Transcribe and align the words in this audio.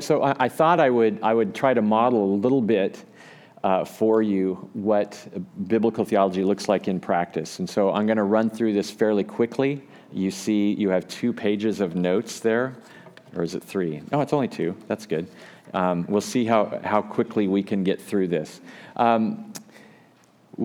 so 0.00 0.22
I, 0.22 0.36
I, 0.38 0.48
thought 0.48 0.80
I 0.80 0.90
would, 0.90 1.18
I 1.22 1.34
would 1.34 1.54
try 1.54 1.74
to 1.74 1.82
model 1.82 2.24
a 2.24 2.36
little 2.36 2.62
bit 2.62 3.04
uh, 3.64 3.84
for 3.84 4.22
you 4.22 4.54
what 4.72 5.26
biblical 5.66 6.04
theology 6.04 6.44
looks 6.44 6.68
like 6.68 6.88
in 6.88 7.00
practice. 7.00 7.58
And 7.58 7.68
so 7.68 7.92
I'm 7.92 8.06
going 8.06 8.18
to 8.18 8.22
run 8.24 8.50
through 8.50 8.72
this 8.72 8.90
fairly 8.90 9.24
quickly. 9.24 9.82
You 10.12 10.30
see, 10.30 10.72
you 10.72 10.88
have 10.90 11.06
two 11.08 11.32
pages 11.32 11.80
of 11.80 11.96
notes 11.96 12.40
there, 12.40 12.76
or 13.36 13.42
is 13.42 13.54
it 13.54 13.62
three? 13.62 14.00
No, 14.12 14.20
it's 14.20 14.32
only 14.32 14.48
two. 14.48 14.76
That's 14.86 15.06
good. 15.06 15.28
Um, 15.74 16.06
we'll 16.08 16.20
see 16.20 16.44
how, 16.44 16.80
how 16.84 17.02
quickly 17.02 17.48
we 17.48 17.62
can 17.62 17.84
get 17.84 18.00
through 18.00 18.28
this. 18.28 18.60
Um, 18.96 19.52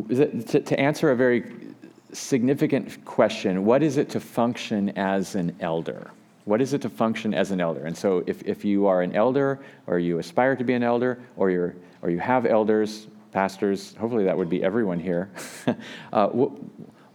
to, 0.10 0.62
to 0.62 0.80
answer 0.80 1.12
a 1.12 1.16
very 1.16 1.74
significant 2.14 3.04
question 3.06 3.66
what 3.66 3.82
is 3.82 3.98
it 3.98 4.10
to 4.12 4.20
function 4.20 4.90
as 4.98 5.36
an 5.36 5.56
elder? 5.60 6.12
What 6.46 6.62
is 6.62 6.74
it 6.74 6.82
to 6.82 6.90
function 6.90 7.34
as 7.34 7.52
an 7.52 7.62
elder? 7.62 7.86
And 7.86 7.98
so, 7.98 8.24
if, 8.28 8.44
if 8.44 8.66
you 8.66 8.86
are 8.88 9.02
an 9.02 9.16
elder, 9.16 9.60
or 9.88 10.00
you 10.00 10.20
aspire 10.20 10.56
to 10.56 10.64
be 10.64 10.74
an 10.74 10.84
elder, 10.84 11.22
or, 11.38 11.50
you're, 11.50 11.76
or 12.02 12.10
you 12.10 12.20
have 12.20 12.46
elders, 12.46 13.08
pastors, 13.32 13.96
hopefully 13.96 14.26
that 14.26 14.38
would 14.38 14.50
be 14.50 14.64
everyone 14.64 15.00
here, 15.00 15.30
uh, 16.14 16.28
what, 16.28 16.52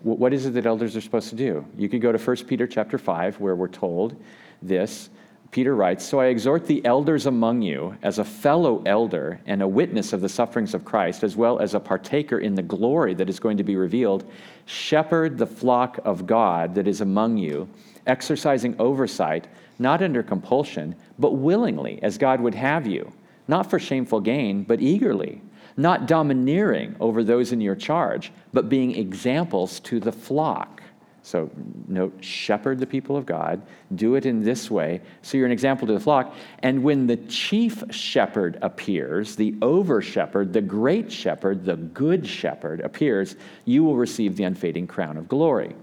what 0.03 0.33
is 0.33 0.47
it 0.47 0.55
that 0.55 0.67
elders 0.67 0.97
are 0.97 1.01
supposed 1.01 1.29
to 1.31 1.37
do? 1.37 1.65
You 1.77 1.89
could 1.89 2.01
go 2.01 2.13
to 2.13 2.19
1 2.19 2.37
Peter 2.47 2.67
chapter 2.67 2.99
5, 2.99 3.41
where 3.41 3.55
we're 3.55 3.69
told 3.69 4.17
this 4.63 5.11
Peter 5.51 5.75
writes 5.75 6.05
So 6.05 6.21
I 6.21 6.27
exhort 6.27 6.67
the 6.67 6.85
elders 6.85 7.27
among 7.27 7.63
you, 7.63 7.97
as 8.03 8.19
a 8.19 8.25
fellow 8.25 8.83
elder 8.85 9.41
and 9.47 9.63
a 9.63 9.69
witness 9.69 10.13
of 10.13 10.21
the 10.21 10.29
sufferings 10.29 10.75
of 10.75 10.85
Christ, 10.85 11.25
as 11.25 11.37
well 11.37 11.59
as 11.59 11.75
a 11.75 11.81
partaker 11.81 12.39
in 12.39 12.55
the 12.55 12.63
glory 12.63 13.15
that 13.15 13.31
is 13.31 13.41
going 13.41 13.57
to 13.57 13.65
be 13.65 13.77
revealed, 13.77 14.31
shepherd 14.67 15.39
the 15.39 15.47
flock 15.47 15.99
of 16.05 16.27
God 16.27 16.75
that 16.75 16.87
is 16.87 17.01
among 17.01 17.39
you, 17.39 17.69
exercising 18.09 18.75
oversight, 18.79 19.47
not 19.79 20.03
under 20.03 20.23
compulsion, 20.23 20.95
but 21.19 21.33
willingly, 21.33 22.03
as 22.03 22.19
God 22.19 22.41
would 22.41 22.55
have 22.55 22.87
you, 22.87 23.13
not 23.47 23.71
for 23.71 23.79
shameful 23.79 24.21
gain, 24.21 24.63
but 24.65 24.81
eagerly, 24.81 25.41
not 25.77 26.07
domineering 26.07 26.97
over 26.99 27.23
those 27.23 27.53
in 27.53 27.61
your 27.61 27.77
charge, 27.77 28.33
but 28.53 28.69
being 28.69 28.97
examples 28.97 29.79
to 29.81 30.01
the 30.01 30.13
flock. 30.13 30.83
So, 31.23 31.51
note, 31.87 32.25
shepherd 32.25 32.79
the 32.79 32.87
people 32.87 33.15
of 33.17 33.27
God, 33.27 33.61
do 33.95 34.15
it 34.15 34.25
in 34.25 34.43
this 34.43 34.71
way, 34.71 35.03
so 35.21 35.37
you're 35.37 35.45
an 35.45 35.53
example 35.53 35.87
to 35.87 35.93
the 35.93 36.01
flock. 36.01 36.35
And 36.61 36.83
when 36.83 37.07
the 37.07 37.19
chief 37.19 37.83
shepherd 37.91 38.59
appears, 38.63 39.37
the 39.37 39.55
over 39.61 40.01
shepherd, 40.01 40.55
the 40.55 40.63
great 40.63 41.13
shepherd, 41.13 41.67
the 41.67 41.77
good 41.77 42.27
shepherd 42.27 42.81
appears, 42.81 43.37
you 43.67 43.85
will 43.85 43.97
receive 43.97 44.37
the 44.37 44.45
unfading 44.45 44.87
crown 44.87 45.19
of 45.19 45.29
glory. 45.29 45.77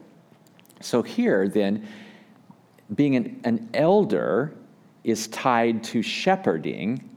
So, 0.81 1.03
here 1.03 1.48
then, 1.48 1.88
being 2.94 3.16
an, 3.16 3.41
an 3.44 3.69
elder 3.73 4.53
is 5.03 5.28
tied 5.28 5.83
to 5.86 6.02
shepherding. 6.02 7.09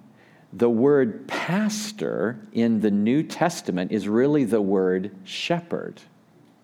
The 0.52 0.70
word 0.70 1.27
pastor 1.28 2.38
in 2.52 2.80
the 2.80 2.91
New 2.91 3.22
Testament 3.22 3.92
is 3.92 4.08
really 4.08 4.44
the 4.44 4.62
word 4.62 5.14
shepherd. 5.24 6.00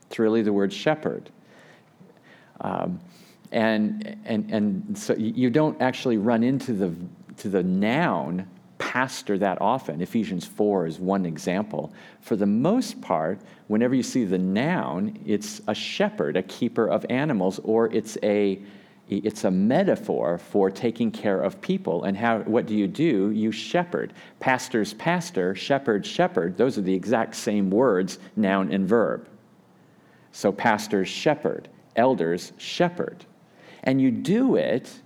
It's 0.06 0.19
really 0.19 0.42
the 0.42 0.52
word 0.52 0.72
shepherd. 0.72 1.30
Um, 2.60 3.00
and, 3.52 4.16
and, 4.25 4.50
and 4.50 4.98
so 4.98 5.14
you 5.14 5.50
don't 5.50 5.80
actually 5.80 6.16
run 6.16 6.42
into 6.42 6.72
the, 6.72 6.92
to 7.38 7.48
the 7.48 7.62
noun 7.62 8.48
pastor 8.78 9.38
that 9.38 9.60
often. 9.60 10.00
Ephesians 10.00 10.47
4 10.47 10.86
is 10.86 10.98
one 10.98 11.27
example. 11.27 11.92
For 12.20 12.36
the 12.36 12.47
most 12.47 13.00
part, 13.00 13.41
whenever 13.69 13.94
you 13.94 14.02
see 14.02 14.25
the 14.25 14.38
noun, 14.38 15.19
it's 15.25 15.60
a 15.69 15.75
shepherd, 15.75 16.36
a 16.36 16.42
keeper 16.42 16.86
of 16.86 17.06
animals, 17.08 17.60
or 17.64 17.92
it's 17.92 18.19
a, 18.22 18.60
it's 19.08 19.44
a 19.44 19.50
metaphor 19.50 20.38
for 20.38 20.70
taking 20.70 21.10
care 21.10 21.41
of 21.41 21.60
people. 21.60 22.05
And 22.05 22.16
how, 22.16 22.41
what 22.41 22.66
do 22.66 22.74
you 22.74 22.86
do? 22.86 23.30
You 23.30 23.52
shepherd. 23.52 24.14
Pastor's 24.41 24.94
pastor, 24.94 25.55
shepherd, 25.55 26.06
shepherd. 26.06 26.56
Those 26.56 26.78
are 26.78 26.83
the 26.83 26.94
exact 26.94 27.36
same 27.36 27.70
words, 27.70 28.19
noun 28.34 28.72
and 28.72 28.88
verb. 28.88 29.28
So, 30.32 30.50
pastor's 30.50 31.09
shepherd 31.09 31.69
elders 31.97 32.53
shepherd. 32.56 33.25
And 33.82 34.00
you 34.00 34.10
do 34.10 34.56
it 34.56 35.00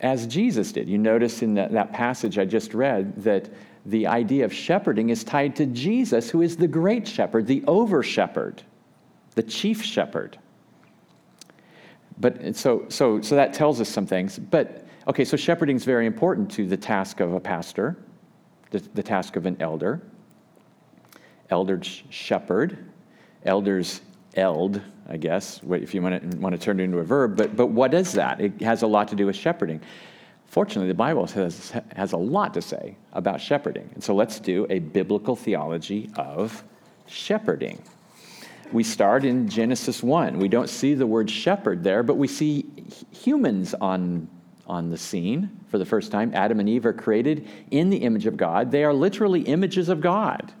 as 0.00 0.26
Jesus 0.26 0.72
did. 0.72 0.88
You 0.88 0.98
notice 0.98 1.42
in 1.42 1.54
that, 1.54 1.72
that 1.72 1.92
passage 1.92 2.38
I 2.38 2.44
just 2.44 2.74
read 2.74 3.22
that 3.22 3.50
the 3.86 4.06
idea 4.06 4.44
of 4.44 4.52
shepherding 4.52 5.10
is 5.10 5.24
tied 5.24 5.56
to 5.56 5.66
Jesus, 5.66 6.30
who 6.30 6.42
is 6.42 6.56
the 6.56 6.68
great 6.68 7.06
shepherd, 7.06 7.46
the 7.46 7.62
over 7.66 8.02
shepherd, 8.02 8.62
the 9.34 9.42
chief 9.42 9.82
shepherd. 9.82 10.38
But 12.20 12.44
uh, 12.44 12.52
so, 12.52 12.84
so, 12.88 13.20
so 13.20 13.34
that 13.34 13.52
tells 13.52 13.80
us 13.80 13.88
some 13.88 14.06
things. 14.06 14.38
But 14.38 14.86
okay, 15.08 15.24
so 15.24 15.36
shepherding 15.36 15.76
is 15.76 15.84
very 15.84 16.06
important 16.06 16.50
to 16.52 16.66
the 16.66 16.76
task 16.76 17.20
of 17.20 17.32
a 17.32 17.40
pastor, 17.40 17.96
the, 18.70 18.78
the 18.94 19.02
task 19.02 19.36
of 19.36 19.46
an 19.46 19.56
elder. 19.60 20.02
Elders 21.48 22.04
shepherd, 22.10 22.78
elders 23.44 24.02
eld, 24.36 24.80
I 25.08 25.16
guess, 25.16 25.60
if 25.68 25.94
you 25.94 26.02
want 26.02 26.30
to, 26.30 26.38
want 26.38 26.54
to 26.54 26.60
turn 26.60 26.78
it 26.78 26.84
into 26.84 26.98
a 26.98 27.04
verb. 27.04 27.36
But, 27.36 27.56
but 27.56 27.66
what 27.66 27.92
is 27.92 28.12
that? 28.12 28.40
It 28.40 28.60
has 28.62 28.82
a 28.82 28.86
lot 28.86 29.08
to 29.08 29.16
do 29.16 29.26
with 29.26 29.34
shepherding. 29.34 29.80
Fortunately, 30.46 30.86
the 30.86 30.94
Bible 30.94 31.26
has, 31.26 31.72
has 31.96 32.12
a 32.12 32.16
lot 32.16 32.54
to 32.54 32.62
say 32.62 32.96
about 33.12 33.40
shepherding. 33.40 33.90
And 33.94 34.02
so 34.02 34.14
let's 34.14 34.38
do 34.38 34.66
a 34.70 34.78
biblical 34.78 35.34
theology 35.34 36.10
of 36.16 36.62
shepherding. 37.06 37.82
We 38.72 38.84
start 38.84 39.24
in 39.24 39.48
Genesis 39.48 40.02
1. 40.02 40.38
We 40.38 40.48
don't 40.48 40.68
see 40.68 40.94
the 40.94 41.06
word 41.06 41.30
shepherd 41.30 41.82
there, 41.82 42.02
but 42.02 42.16
we 42.16 42.28
see 42.28 42.66
humans 43.10 43.74
on, 43.74 44.28
on 44.66 44.90
the 44.90 44.98
scene 44.98 45.50
for 45.68 45.78
the 45.78 45.84
first 45.84 46.12
time. 46.12 46.32
Adam 46.34 46.60
and 46.60 46.68
Eve 46.68 46.86
are 46.86 46.92
created 46.92 47.48
in 47.70 47.90
the 47.90 47.98
image 47.98 48.26
of 48.26 48.36
God. 48.36 48.70
They 48.70 48.84
are 48.84 48.94
literally 48.94 49.42
images 49.42 49.88
of 49.88 50.00
God 50.00 50.52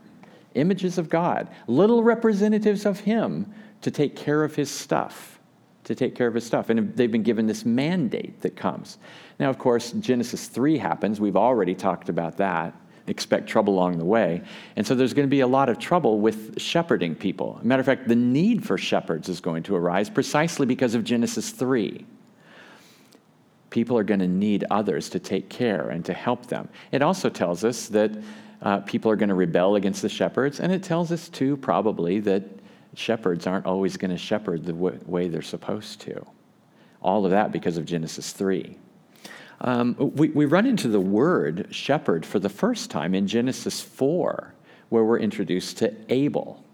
images 0.54 0.98
of 0.98 1.08
God, 1.08 1.48
little 1.66 2.02
representatives 2.02 2.86
of 2.86 3.00
Him 3.00 3.52
to 3.82 3.90
take 3.90 4.16
care 4.16 4.44
of 4.44 4.54
His 4.54 4.70
stuff. 4.70 5.38
To 5.84 5.94
take 5.94 6.14
care 6.14 6.26
of 6.26 6.34
His 6.34 6.44
stuff. 6.44 6.70
And 6.70 6.94
they've 6.94 7.10
been 7.10 7.22
given 7.22 7.46
this 7.46 7.64
mandate 7.64 8.40
that 8.42 8.56
comes. 8.56 8.98
Now, 9.38 9.50
of 9.50 9.58
course, 9.58 9.92
Genesis 9.92 10.48
3 10.48 10.78
happens. 10.78 11.20
We've 11.20 11.36
already 11.36 11.74
talked 11.74 12.08
about 12.08 12.36
that. 12.38 12.74
Expect 13.10 13.46
trouble 13.46 13.74
along 13.74 13.98
the 13.98 14.04
way. 14.04 14.42
And 14.76 14.86
so 14.86 14.94
there's 14.94 15.12
going 15.12 15.26
to 15.26 15.30
be 15.30 15.40
a 15.40 15.46
lot 15.46 15.68
of 15.68 15.78
trouble 15.78 16.20
with 16.20 16.58
shepherding 16.58 17.14
people. 17.14 17.60
matter 17.62 17.80
of 17.80 17.86
fact, 17.86 18.08
the 18.08 18.16
need 18.16 18.64
for 18.64 18.78
shepherds 18.78 19.28
is 19.28 19.40
going 19.40 19.64
to 19.64 19.76
arise 19.76 20.08
precisely 20.08 20.64
because 20.64 20.94
of 20.94 21.04
Genesis 21.04 21.50
3 21.50 22.06
people 23.70 23.96
are 23.96 24.02
going 24.02 24.18
to 24.18 24.26
need 24.26 24.64
others 24.70 25.08
to 25.08 25.18
take 25.18 25.48
care 25.48 25.90
and 25.90 26.04
to 26.04 26.12
help 26.12 26.46
them. 26.46 26.68
It 26.90 27.02
also 27.02 27.30
tells 27.30 27.64
us 27.64 27.86
that 27.88 28.10
uh, 28.62 28.80
people 28.80 29.10
are 29.10 29.16
going 29.16 29.28
to 29.28 29.34
rebel 29.34 29.76
against 29.76 30.02
the 30.02 30.08
shepherds. 30.08 30.60
And 30.60 30.72
it 30.72 30.82
tells 30.82 31.10
us, 31.12 31.28
too, 31.28 31.56
probably, 31.56 32.20
that 32.20 32.42
shepherds 32.94 33.46
aren't 33.46 33.66
always 33.66 33.96
going 33.96 34.10
to 34.10 34.18
shepherd 34.18 34.64
the 34.64 34.72
w- 34.72 34.98
way 35.06 35.28
they're 35.28 35.42
supposed 35.42 36.00
to. 36.02 36.26
All 37.00 37.24
of 37.24 37.30
that 37.30 37.52
because 37.52 37.78
of 37.78 37.86
Genesis 37.86 38.32
3. 38.32 38.76
Um, 39.62 39.94
we, 39.98 40.28
we 40.30 40.46
run 40.46 40.66
into 40.66 40.88
the 40.88 41.00
word 41.00 41.68
shepherd 41.70 42.24
for 42.24 42.38
the 42.38 42.48
first 42.48 42.90
time 42.90 43.14
in 43.14 43.26
Genesis 43.26 43.80
4, 43.80 44.54
where 44.88 45.04
we're 45.04 45.18
introduced 45.18 45.78
to 45.78 45.94
Abel, 46.08 46.64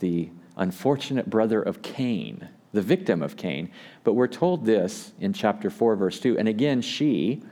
the 0.00 0.30
unfortunate 0.56 1.30
brother 1.30 1.62
of 1.62 1.82
Cain, 1.82 2.48
the 2.72 2.82
victim 2.82 3.22
of 3.22 3.36
Cain. 3.36 3.70
But 4.02 4.14
we're 4.14 4.26
told 4.26 4.66
this 4.66 5.12
in 5.20 5.32
chapter 5.32 5.70
4, 5.70 5.96
verse 5.96 6.18
2. 6.18 6.38
And 6.38 6.48
again, 6.48 6.82
she, 6.82 7.42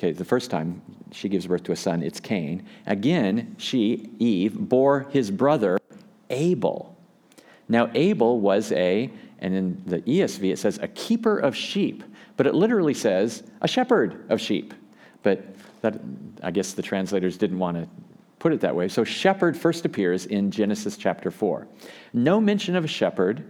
Okay, 0.00 0.12
the 0.12 0.24
first 0.24 0.50
time 0.50 0.80
she 1.12 1.28
gives 1.28 1.46
birth 1.46 1.62
to 1.64 1.72
a 1.72 1.76
son, 1.76 2.02
it's 2.02 2.20
Cain. 2.20 2.66
Again, 2.86 3.54
she, 3.58 4.08
Eve, 4.18 4.58
bore 4.58 5.00
his 5.10 5.30
brother 5.30 5.78
Abel. 6.30 6.96
Now, 7.68 7.90
Abel 7.94 8.40
was 8.40 8.72
a, 8.72 9.10
and 9.40 9.54
in 9.54 9.82
the 9.84 10.00
ESV 10.00 10.52
it 10.54 10.58
says, 10.58 10.78
a 10.80 10.88
keeper 10.88 11.36
of 11.36 11.54
sheep, 11.54 12.02
but 12.36 12.46
it 12.46 12.54
literally 12.54 12.94
says 12.94 13.42
a 13.60 13.68
shepherd 13.68 14.30
of 14.30 14.40
sheep. 14.40 14.74
But 15.22 15.54
that, 15.82 16.00
I 16.42 16.50
guess 16.50 16.72
the 16.72 16.82
translators 16.82 17.36
didn't 17.36 17.58
want 17.58 17.76
to 17.76 17.88
put 18.38 18.52
it 18.52 18.60
that 18.60 18.74
way. 18.74 18.88
So, 18.88 19.04
shepherd 19.04 19.56
first 19.56 19.84
appears 19.84 20.26
in 20.26 20.50
Genesis 20.50 20.96
chapter 20.96 21.30
4. 21.30 21.68
No 22.12 22.40
mention 22.40 22.74
of 22.74 22.84
a 22.84 22.88
shepherd 22.88 23.44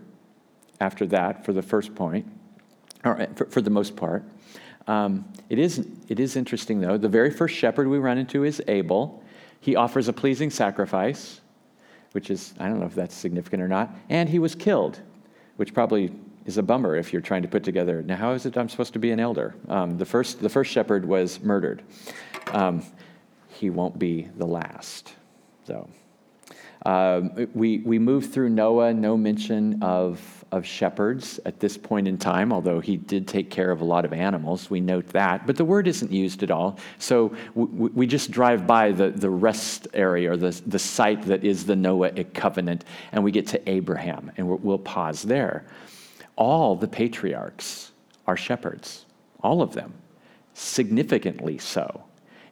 after 0.81 1.07
that 1.07 1.45
for 1.45 1.53
the 1.53 1.63
first 1.63 1.95
point, 1.95 2.27
or 3.05 3.27
for, 3.35 3.47
for 3.47 3.61
the 3.61 3.71
most 3.71 3.97
part. 3.97 4.25
Um, 4.87 5.25
it, 5.49 5.59
is, 5.59 5.87
it 6.09 6.19
is 6.19 6.37
interesting, 6.37 6.81
though. 6.81 6.99
The 6.99 7.09
very 7.09 7.31
first 7.31 7.55
shepherd 7.55 7.87
we 7.87 7.99
run 7.99 8.19
into 8.19 8.45
is 8.45 8.63
Abel. 8.67 9.23
He 9.61 9.77
offers 9.77 10.09
a 10.09 10.13
pleasing 10.13 10.51
sacrifice, 10.51 11.41
which 12.13 12.31
is, 12.31 12.55
I 12.59 12.69
don't 12.69 12.81
know 12.81 12.87
if 12.87 12.95
that's 12.95 13.15
significant 13.15 13.63
or 13.63 13.69
not, 13.69 13.95
and 14.09 14.29
he 14.29 14.39
was 14.39 14.55
killed, 14.55 15.01
which 15.57 15.73
probably 15.75 16.13
is 16.47 16.59
a 16.59 16.63
bummer 16.63 16.97
if 16.97 17.13
you're 17.13 17.23
trying 17.23 17.43
to 17.43 17.49
put 17.49 17.65
together. 17.65 18.03
Now, 18.03 18.17
how 18.17 18.33
is 18.33 18.47
it 18.47 18.57
I'm 18.57 18.69
supposed 18.69 18.93
to 18.95 18.99
be 18.99 19.11
an 19.11 19.21
elder? 19.21 19.55
Um, 19.69 19.99
the, 19.99 20.07
first, 20.07 20.41
the 20.41 20.49
first 20.49 20.71
shepherd 20.71 21.05
was 21.05 21.41
murdered. 21.41 21.83
Um, 22.53 22.83
he 23.49 23.71
won't 23.71 23.99
be 23.99 24.29
the 24.37 24.47
last, 24.47 25.13
though. 25.67 25.89
Um, 26.87 27.49
we, 27.53 27.79
we 27.79 27.99
move 27.99 28.33
through 28.33 28.49
Noah, 28.49 28.95
no 28.95 29.17
mention 29.17 29.83
of, 29.83 30.45
of 30.51 30.65
shepherds 30.65 31.39
at 31.45 31.61
this 31.61 31.77
point 31.77 32.09
in 32.09 32.17
time, 32.17 32.55
although 32.55 32.81
he 32.81 32.97
did 32.97 33.29
take 33.29 33.51
care 33.51 33.71
of 33.71 33.83
a 33.83 33.85
lot 33.85 34.07
of 34.07 34.15
animals. 34.15 34.71
We 34.71 34.81
note 34.81 35.09
that. 35.09 35.47
But 35.47 35.57
the 35.57 35.65
word 35.65 35.87
isn't 35.87 36.11
used 36.11 36.43
at 36.43 36.51
all. 36.51 36.79
So 36.99 37.37
we, 37.55 37.91
we 37.91 38.07
just 38.07 38.31
drive 38.31 38.67
by 38.67 38.93
the, 38.93 39.11
the 39.11 39.29
rest 39.29 39.89
area 39.93 40.33
or 40.33 40.39
the, 40.39 40.59
the 40.67 40.79
site 40.79 41.23
that 41.27 41.45
is 41.45 41.67
the 41.67 41.75
Noahic 41.75 42.33
covenant, 42.33 42.87
and 43.13 43.23
we 43.23 43.31
get 43.31 43.47
to 43.49 43.69
Abraham, 43.69 44.33
and 44.39 44.49
we'll 44.49 44.79
pause 44.79 45.23
there. 45.23 45.67
All 46.41 46.75
the 46.75 46.89
patriarchs 46.89 47.93
are 48.27 48.37
shepherds, 48.37 49.07
all 49.43 49.63
of 49.63 49.75
them, 49.75 49.95
significantly 50.55 51.59
so 51.59 52.03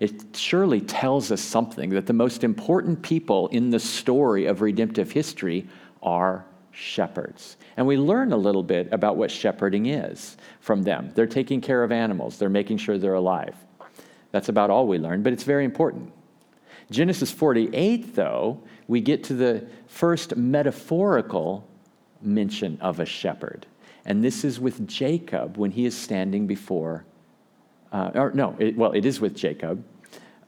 it 0.00 0.36
surely 0.36 0.80
tells 0.80 1.32
us 1.32 1.40
something 1.40 1.90
that 1.90 2.06
the 2.06 2.12
most 2.12 2.44
important 2.44 3.02
people 3.02 3.48
in 3.48 3.70
the 3.70 3.80
story 3.80 4.46
of 4.46 4.60
redemptive 4.60 5.10
history 5.10 5.66
are 6.02 6.44
shepherds. 6.70 7.56
And 7.76 7.86
we 7.86 7.96
learn 7.96 8.32
a 8.32 8.36
little 8.36 8.62
bit 8.62 8.92
about 8.92 9.16
what 9.16 9.30
shepherding 9.30 9.86
is 9.86 10.36
from 10.60 10.82
them. 10.82 11.10
They're 11.14 11.26
taking 11.26 11.60
care 11.60 11.82
of 11.82 11.90
animals, 11.90 12.38
they're 12.38 12.48
making 12.48 12.78
sure 12.78 12.98
they're 12.98 13.14
alive. 13.14 13.56
That's 14.30 14.48
about 14.48 14.70
all 14.70 14.86
we 14.86 14.98
learn, 14.98 15.22
but 15.22 15.32
it's 15.32 15.42
very 15.42 15.64
important. 15.64 16.12
Genesis 16.90 17.30
48, 17.32 18.14
though, 18.14 18.60
we 18.86 19.00
get 19.00 19.24
to 19.24 19.34
the 19.34 19.66
first 19.86 20.36
metaphorical 20.36 21.66
mention 22.22 22.78
of 22.80 23.00
a 23.00 23.06
shepherd. 23.06 23.66
And 24.08 24.24
this 24.24 24.42
is 24.42 24.58
with 24.58 24.88
Jacob 24.88 25.56
when 25.56 25.70
he 25.70 25.86
is 25.86 25.96
standing 25.96 26.48
before 26.48 27.04
uh, 27.92 28.10
or 28.14 28.30
no, 28.32 28.54
it, 28.58 28.76
well, 28.76 28.92
it 28.92 29.04
is 29.04 29.20
with 29.20 29.34
Jacob. 29.34 29.82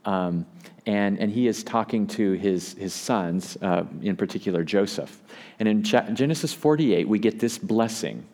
Um, 0.04 0.46
and, 0.86 1.18
and 1.18 1.30
he 1.30 1.46
is 1.46 1.62
talking 1.62 2.06
to 2.08 2.32
his, 2.32 2.74
his 2.74 2.94
sons, 2.94 3.56
uh, 3.62 3.84
in 4.02 4.16
particular 4.16 4.64
Joseph. 4.64 5.20
And 5.58 5.68
in 5.68 5.82
Genesis 5.82 6.52
48, 6.52 7.06
we 7.06 7.18
get 7.18 7.38
this 7.38 7.58
blessing 7.58 8.24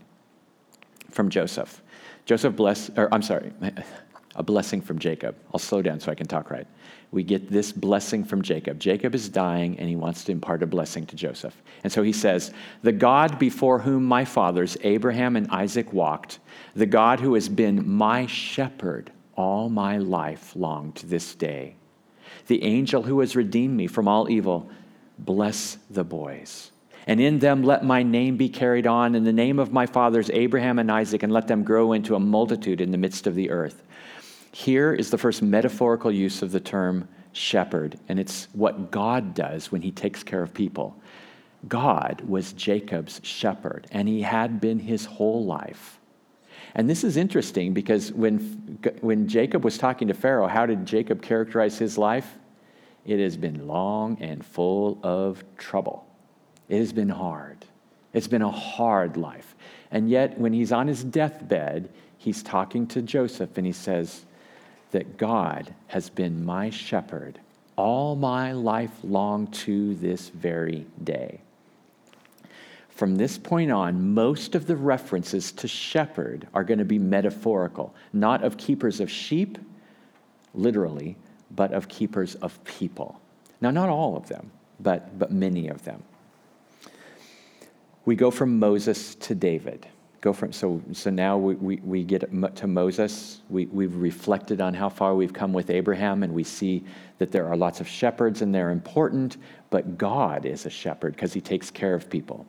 from 1.11 1.29
Joseph. 1.29 1.83
Joseph 2.25 2.55
bless, 2.55 2.91
or 2.97 3.13
I'm 3.13 3.23
sorry, 3.23 3.53
a 4.37 4.43
blessing 4.43 4.81
from 4.81 4.99
Jacob. 4.99 5.37
I'll 5.53 5.59
slow 5.59 5.83
down 5.83 5.99
so 5.99 6.11
I 6.11 6.15
can 6.15 6.27
talk 6.27 6.51
right. 6.51 6.67
We 7.17 7.23
get 7.23 7.51
this 7.51 7.73
blessing 7.73 8.25
from 8.25 8.43
Jacob. 8.43 8.79
Jacob 8.79 9.15
is 9.15 9.31
dying 9.31 9.79
and 9.79 9.89
he 9.89 9.97
wants 9.97 10.23
to 10.25 10.33
impart 10.33 10.63
a 10.63 10.67
blessing 10.67 11.07
to 11.07 11.17
Joseph. 11.17 11.63
And 11.83 11.91
so 11.91 12.03
he 12.03 12.13
says, 12.13 12.53
The 12.83 12.93
God 12.93 13.39
before 13.39 13.79
whom 13.79 14.05
my 14.05 14.27
fathers, 14.27 14.77
Abraham 14.83 15.35
and 15.35 15.51
Isaac, 15.51 15.95
walked, 15.95 16.41
the 16.75 16.85
God 16.85 17.21
who 17.21 17.33
has 17.33 17.49
been 17.49 17.89
my 17.89 18.27
shepherd 18.27 19.13
all 19.35 19.71
my 19.71 19.97
life 19.97 20.55
long 20.55 20.93
to 20.93 21.07
this 21.07 21.35
day, 21.35 21.77
the 22.49 22.63
angel 22.63 23.05
who 23.05 23.21
has 23.21 23.35
redeemed 23.35 23.75
me 23.75 23.87
from 23.87 24.09
all 24.09 24.29
evil, 24.29 24.69
bless 25.19 25.79
the 25.89 26.05
boys. 26.05 26.71
And 27.07 27.19
in 27.19 27.39
them 27.39 27.63
let 27.63 27.83
my 27.83 28.03
name 28.03 28.37
be 28.37 28.51
carried 28.51 28.87
on 28.87 29.15
in 29.15 29.25
the 29.25 29.33
name 29.33 29.59
of 29.59 29.73
my 29.73 29.87
fathers 29.87 30.29
Abraham 30.35 30.79
and 30.79 30.93
Isaac, 30.93 31.23
and 31.23 31.33
let 31.33 31.49
them 31.49 31.65
grow 31.65 31.95
into 31.95 32.15
a 32.15 32.21
multitude 32.21 32.83
in 32.83 32.91
the 32.91 32.99
midst 32.99 33.27
of 33.27 33.35
the 33.35 33.49
earth. 33.49 33.83
Here 34.57 34.95
is 34.95 35.11
the 35.11 35.19
first 35.19 35.43
metaphorical 35.43 36.11
use 36.11 36.41
of 36.41 36.51
the 36.51 36.61
term 36.61 37.09
shepherd, 37.33 38.01
and 38.09 38.19
it's 38.19 38.49
what 38.55 38.91
God 38.91 39.35
does 39.35 39.71
when 39.71 39.83
he 39.83 39.91
takes 39.91 40.23
care 40.23 40.43
of 40.43 40.55
people. 40.55 40.97
God 41.69 42.23
was 42.27 42.55
Jacob's 42.55 43.21
shepherd, 43.23 43.87
and 43.91 44.09
he 44.09 44.23
had 44.23 44.59
been 44.59 44.79
his 44.79 45.05
whole 45.05 45.45
life. 45.45 46.01
And 46.75 46.89
this 46.89 47.05
is 47.05 47.19
interesting 47.19 47.75
because 47.75 48.11
when, 48.13 48.79
when 49.03 49.29
Jacob 49.29 49.63
was 49.63 49.77
talking 49.77 50.09
to 50.09 50.15
Pharaoh, 50.15 50.47
how 50.47 50.65
did 50.65 50.87
Jacob 50.87 51.21
characterize 51.21 51.77
his 51.77 51.99
life? 51.99 52.39
It 53.05 53.21
has 53.21 53.37
been 53.37 53.69
long 53.69 54.17
and 54.23 54.43
full 54.43 54.99
of 55.03 55.45
trouble. 55.59 56.07
It 56.71 56.79
has 56.79 56.95
been 56.95 57.11
hard. 57.11 57.67
It's 58.15 58.27
been 58.27 58.41
a 58.41 58.51
hard 58.51 59.19
life. 59.19 59.55
And 59.91 60.09
yet, 60.09 60.41
when 60.41 60.55
he's 60.55 60.73
on 60.73 60.89
his 60.89 61.05
deathbed, 61.05 61.91
he's 62.17 62.43
talking 62.43 62.87
to 62.87 63.03
Joseph 63.03 63.59
and 63.59 63.67
he 63.67 63.73
says, 63.73 64.25
that 64.91 65.17
God 65.17 65.75
has 65.89 66.11
been 66.11 66.45
my 66.45 66.71
shepherd 66.71 67.41
all 67.77 68.17
my 68.17 68.53
life 68.53 68.93
long 69.03 69.47
to 69.49 69.95
this 69.97 70.31
very 70.31 70.87
day. 71.05 71.41
From 72.89 73.17
this 73.17 73.37
point 73.37 73.71
on, 73.71 74.15
most 74.15 74.55
of 74.55 74.67
the 74.67 74.77
references 74.77 75.53
to 75.53 75.69
shepherd 75.69 76.49
are 76.55 76.65
going 76.65 76.79
to 76.79 76.85
be 76.85 76.99
metaphorical, 76.99 77.95
not 78.15 78.43
of 78.43 78.57
keepers 78.57 79.01
of 79.01 79.11
sheep, 79.11 79.59
literally, 80.55 81.17
but 81.51 81.73
of 81.73 81.89
keepers 81.89 82.35
of 82.37 82.63
people. 82.65 83.21
Now, 83.61 83.71
not 83.71 83.91
all 83.91 84.17
of 84.17 84.29
them, 84.29 84.51
but, 84.81 85.19
but 85.19 85.31
many 85.31 85.69
of 85.69 85.85
them. 85.85 86.03
We 88.07 88.17
go 88.17 88.31
from 88.31 88.59
Moses 88.59 89.15
to 89.17 89.35
David 89.35 89.87
go 90.27 90.33
from 90.33 90.53
so 90.53 90.83
so 90.91 91.09
now 91.09 91.39
we, 91.39 91.55
we, 91.55 91.77
we 91.85 92.03
get 92.03 92.25
to 92.57 92.67
moses. 92.67 93.43
We, 93.49 93.67
we've 93.67 93.95
reflected 93.95 94.61
on 94.61 94.75
how 94.75 94.89
far 94.89 95.15
we've 95.15 95.33
come 95.33 95.53
with 95.53 95.71
abraham 95.71 96.25
and 96.25 96.35
we 96.35 96.43
see 96.43 96.83
that 97.19 97.31
there 97.31 97.47
are 97.47 97.57
lots 97.57 97.81
of 97.81 97.87
shepherds 97.87 98.43
and 98.43 98.53
they're 98.53 98.71
important 98.71 99.37
but 99.71 99.97
god 99.97 100.45
is 100.45 100.67
a 100.67 100.71
shepherd 100.71 101.15
because 101.15 101.33
he 101.33 101.41
takes 101.41 101.71
care 101.71 101.95
of 101.95 102.11
people. 102.11 102.45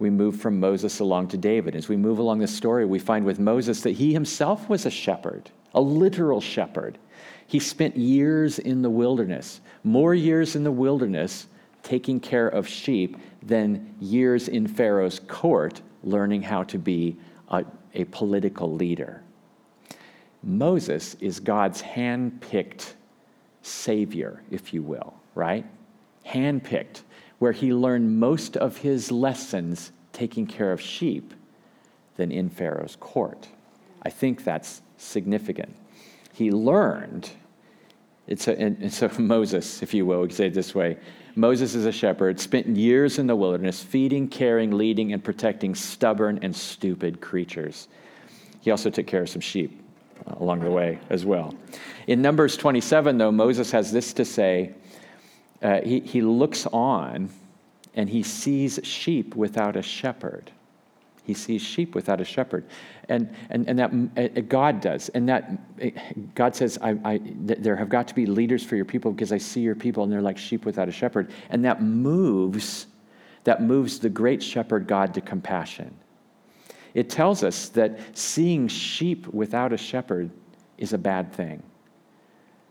We 0.00 0.10
move 0.10 0.40
from 0.40 0.58
moses 0.58 0.98
along 0.98 1.28
to 1.28 1.36
david. 1.36 1.76
As 1.76 1.88
we 1.88 1.96
move 1.96 2.18
along 2.18 2.40
the 2.40 2.48
story 2.48 2.84
we 2.84 2.98
find 2.98 3.24
with 3.24 3.38
moses 3.38 3.82
that 3.82 3.92
he 3.92 4.12
himself 4.12 4.68
was 4.68 4.84
a 4.84 4.90
shepherd 4.90 5.50
a 5.74 5.80
literal 5.80 6.40
shepherd. 6.40 6.98
He 7.46 7.60
spent 7.60 7.96
years 7.96 8.58
in 8.58 8.82
the 8.82 8.90
wilderness 8.90 9.60
more 9.84 10.12
years 10.12 10.56
in 10.56 10.64
the 10.64 10.72
wilderness 10.72 11.46
taking 11.84 12.18
care 12.18 12.48
of 12.48 12.66
sheep 12.66 13.16
than 13.44 13.94
years 14.00 14.48
in 14.48 14.66
pharaoh's 14.66 15.20
court 15.28 15.80
learning 16.04 16.42
how 16.42 16.62
to 16.64 16.78
be 16.78 17.16
a, 17.48 17.64
a 17.94 18.04
political 18.04 18.72
leader. 18.72 19.22
Moses 20.42 21.14
is 21.20 21.40
God's 21.40 21.80
hand 21.80 22.40
picked 22.40 22.94
savior, 23.62 24.42
if 24.50 24.74
you 24.74 24.82
will, 24.82 25.14
right? 25.34 25.64
Hand 26.24 26.62
picked, 26.64 27.02
where 27.38 27.52
he 27.52 27.72
learned 27.72 28.18
most 28.18 28.56
of 28.56 28.76
his 28.76 29.10
lessons 29.10 29.92
taking 30.12 30.46
care 30.46 30.70
of 30.70 30.80
sheep 30.80 31.32
than 32.16 32.30
in 32.30 32.48
Pharaoh's 32.48 32.96
court. 32.96 33.48
I 34.02 34.10
think 34.10 34.44
that's 34.44 34.82
significant. 34.98 35.74
He 36.32 36.50
learned, 36.50 37.30
it's 38.26 38.48
a, 38.48 38.58
and 38.58 38.92
so 38.92 39.10
Moses, 39.18 39.82
if 39.82 39.94
you 39.94 40.04
will, 40.04 40.20
we 40.20 40.30
say 40.30 40.46
it 40.46 40.54
this 40.54 40.74
way 40.74 40.98
Moses 41.36 41.74
is 41.74 41.84
a 41.84 41.92
shepherd, 41.92 42.38
spent 42.38 42.66
years 42.68 43.18
in 43.18 43.26
the 43.26 43.34
wilderness, 43.34 43.82
feeding, 43.82 44.28
caring, 44.28 44.70
leading, 44.70 45.12
and 45.12 45.22
protecting 45.22 45.74
stubborn 45.74 46.38
and 46.42 46.54
stupid 46.54 47.20
creatures. 47.20 47.88
He 48.60 48.70
also 48.70 48.88
took 48.88 49.06
care 49.06 49.22
of 49.22 49.28
some 49.28 49.40
sheep 49.40 49.82
uh, 50.26 50.34
along 50.38 50.60
the 50.60 50.70
way 50.70 51.00
as 51.10 51.24
well. 51.24 51.54
In 52.06 52.22
Numbers 52.22 52.56
27, 52.56 53.18
though, 53.18 53.32
Moses 53.32 53.70
has 53.72 53.90
this 53.90 54.12
to 54.12 54.24
say 54.24 54.74
uh, 55.60 55.80
he, 55.80 56.00
he 56.00 56.22
looks 56.22 56.66
on 56.66 57.30
and 57.94 58.08
he 58.08 58.22
sees 58.22 58.78
sheep 58.82 59.34
without 59.34 59.76
a 59.76 59.82
shepherd. 59.82 60.50
He 61.24 61.32
sees 61.32 61.62
sheep 61.62 61.94
without 61.94 62.20
a 62.20 62.24
shepherd. 62.24 62.66
And, 63.08 63.34
and, 63.48 63.66
and 63.68 63.78
that 63.78 64.36
uh, 64.36 64.40
God 64.42 64.80
does. 64.82 65.08
And 65.10 65.26
that 65.28 65.50
uh, 65.82 65.88
God 66.34 66.54
says, 66.54 66.78
I, 66.82 66.98
I, 67.02 67.20
there 67.22 67.76
have 67.76 67.88
got 67.88 68.06
to 68.08 68.14
be 68.14 68.26
leaders 68.26 68.62
for 68.62 68.76
your 68.76 68.84
people 68.84 69.10
because 69.10 69.32
I 69.32 69.38
see 69.38 69.60
your 69.60 69.74
people 69.74 70.04
and 70.04 70.12
they're 70.12 70.20
like 70.20 70.36
sheep 70.36 70.66
without 70.66 70.86
a 70.86 70.92
shepherd. 70.92 71.32
And 71.48 71.64
that 71.64 71.82
moves, 71.82 72.86
that 73.44 73.62
moves 73.62 73.98
the 73.98 74.10
great 74.10 74.42
shepherd 74.42 74.86
God 74.86 75.14
to 75.14 75.22
compassion. 75.22 75.94
It 76.92 77.08
tells 77.08 77.42
us 77.42 77.70
that 77.70 77.98
seeing 78.16 78.68
sheep 78.68 79.26
without 79.28 79.72
a 79.72 79.78
shepherd 79.78 80.30
is 80.76 80.92
a 80.92 80.98
bad 80.98 81.32
thing. 81.32 81.62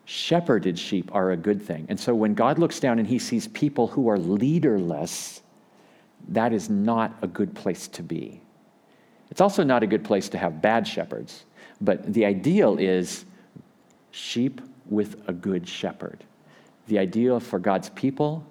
Shepherded 0.06 0.78
sheep 0.78 1.10
are 1.14 1.32
a 1.32 1.38
good 1.38 1.62
thing. 1.62 1.88
And 1.90 2.00
so 2.00 2.14
when 2.14 2.36
God 2.36 2.60
looks 2.60 2.80
down 2.80 3.00
and 3.00 3.08
he 3.08 3.18
sees 3.18 3.48
people 3.48 3.88
who 3.88 4.10
are 4.10 4.20
leaderless, 4.20 5.42
that 6.30 6.54
is 6.54 6.70
not 6.70 7.18
a 7.22 7.28
good 7.28 7.56
place 7.56 7.88
to 7.90 8.04
be. 8.04 8.43
It's 9.34 9.42
also 9.42 9.63
not 9.63 9.82
a 9.82 9.88
good 9.88 10.04
place 10.04 10.30
to 10.30 10.38
have 10.38 10.62
bad 10.62 10.88
shepherds, 10.88 11.46
but 11.82 12.13
the 12.13 12.24
ideal 12.24 12.78
is 12.78 13.25
sheep 14.12 14.62
with 14.86 15.28
a 15.28 15.34
good 15.34 15.68
shepherd. 15.68 16.24
The 16.86 17.00
ideal 17.00 17.40
for 17.40 17.58
God's 17.58 17.90
people, 17.90 18.46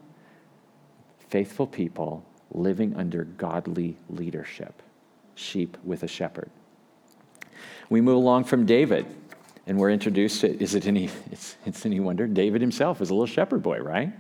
faithful 1.28 1.68
people 1.68 2.24
living 2.50 2.96
under 2.96 3.22
godly 3.22 3.96
leadership, 4.10 4.82
sheep 5.36 5.76
with 5.84 6.02
a 6.02 6.08
shepherd. 6.08 6.50
We 7.88 8.00
move 8.00 8.16
along 8.16 8.42
from 8.42 8.66
David, 8.66 9.06
and 9.68 9.78
we're 9.78 9.90
introduced 9.90 10.40
to, 10.40 10.60
is 10.60 10.74
it 10.74 10.88
any, 10.88 11.10
it's, 11.30 11.54
it's 11.64 11.86
any 11.86 12.00
wonder? 12.00 12.26
David 12.26 12.60
himself 12.60 13.00
is 13.00 13.10
a 13.10 13.14
little 13.14 13.32
shepherd 13.32 13.62
boy, 13.62 13.78
right? 13.78 14.12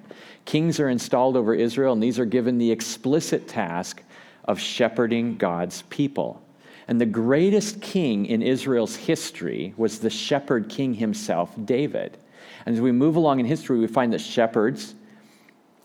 Kings 0.44 0.78
are 0.78 0.90
installed 0.90 1.36
over 1.36 1.56
Israel, 1.56 1.92
and 1.92 2.00
these 2.00 2.20
are 2.20 2.24
given 2.24 2.58
the 2.58 2.70
explicit 2.70 3.48
task 3.48 4.00
of 4.44 4.60
shepherding 4.60 5.38
God's 5.38 5.82
people. 5.90 6.40
And 6.88 7.00
the 7.00 7.06
greatest 7.06 7.80
king 7.80 8.26
in 8.26 8.42
Israel's 8.42 8.96
history 8.96 9.74
was 9.76 9.98
the 9.98 10.10
shepherd 10.10 10.68
king 10.68 10.94
himself, 10.94 11.50
David. 11.64 12.18
And 12.66 12.74
as 12.74 12.80
we 12.80 12.92
move 12.92 13.16
along 13.16 13.40
in 13.40 13.46
history, 13.46 13.78
we 13.78 13.86
find 13.86 14.12
that 14.12 14.20
shepherds 14.20 14.94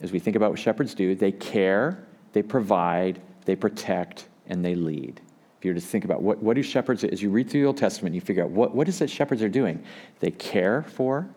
as 0.02 0.12
we 0.12 0.20
think 0.20 0.36
about 0.36 0.52
what 0.52 0.60
shepherds 0.60 0.94
do, 0.94 1.16
they 1.16 1.32
care, 1.32 2.06
they 2.34 2.44
provide, 2.44 3.20
they 3.46 3.56
protect, 3.56 4.28
and 4.48 4.64
they 4.64 4.76
lead. 4.76 5.22
If 5.58 5.66
you 5.66 5.72
were 5.72 5.80
to 5.80 5.82
think 5.82 6.06
about 6.06 6.22
what, 6.22 6.42
what 6.42 6.56
do 6.56 6.62
shepherds, 6.62 7.04
as 7.04 7.22
you 7.22 7.32
read 7.32 7.50
through 7.50 7.62
the 7.62 7.68
Old 7.68 7.78
Testament, 7.78 8.14
you 8.14 8.22
figure 8.22 8.44
out 8.44 8.52
what, 8.52 8.76
what 8.76 8.88
is 8.88 9.02
it 9.02 9.10
shepherds 9.10 9.42
are 9.42 9.50
doing? 9.50 9.84
They 10.20 10.32
care 10.32 10.84
for, 10.84 11.28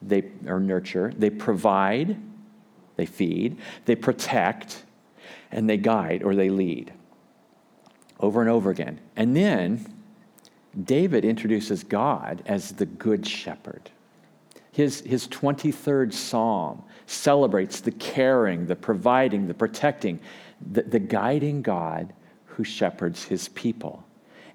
they 0.00 0.24
or 0.46 0.58
nurture, 0.58 1.12
they 1.16 1.30
provide, 1.30 2.16
they 2.96 3.06
feed, 3.06 3.58
they 3.84 3.94
protect, 3.94 4.84
and 5.52 5.70
they 5.70 5.76
guide 5.76 6.24
or 6.24 6.34
they 6.34 6.50
lead. 6.50 6.92
Over 8.22 8.40
and 8.40 8.48
over 8.48 8.70
again. 8.70 9.00
And 9.16 9.36
then 9.36 9.84
David 10.80 11.24
introduces 11.24 11.84
God 11.84 12.42
as 12.46 12.72
the 12.72 12.86
good 12.86 13.26
shepherd. 13.26 13.90
His, 14.70 15.00
his 15.00 15.28
23rd 15.28 16.14
psalm 16.14 16.82
celebrates 17.06 17.80
the 17.80 17.90
caring, 17.90 18.66
the 18.66 18.76
providing, 18.76 19.48
the 19.48 19.54
protecting, 19.54 20.18
the, 20.70 20.82
the 20.82 20.98
guiding 20.98 21.60
God 21.60 22.14
who 22.46 22.64
shepherds 22.64 23.24
his 23.24 23.48
people. 23.48 24.04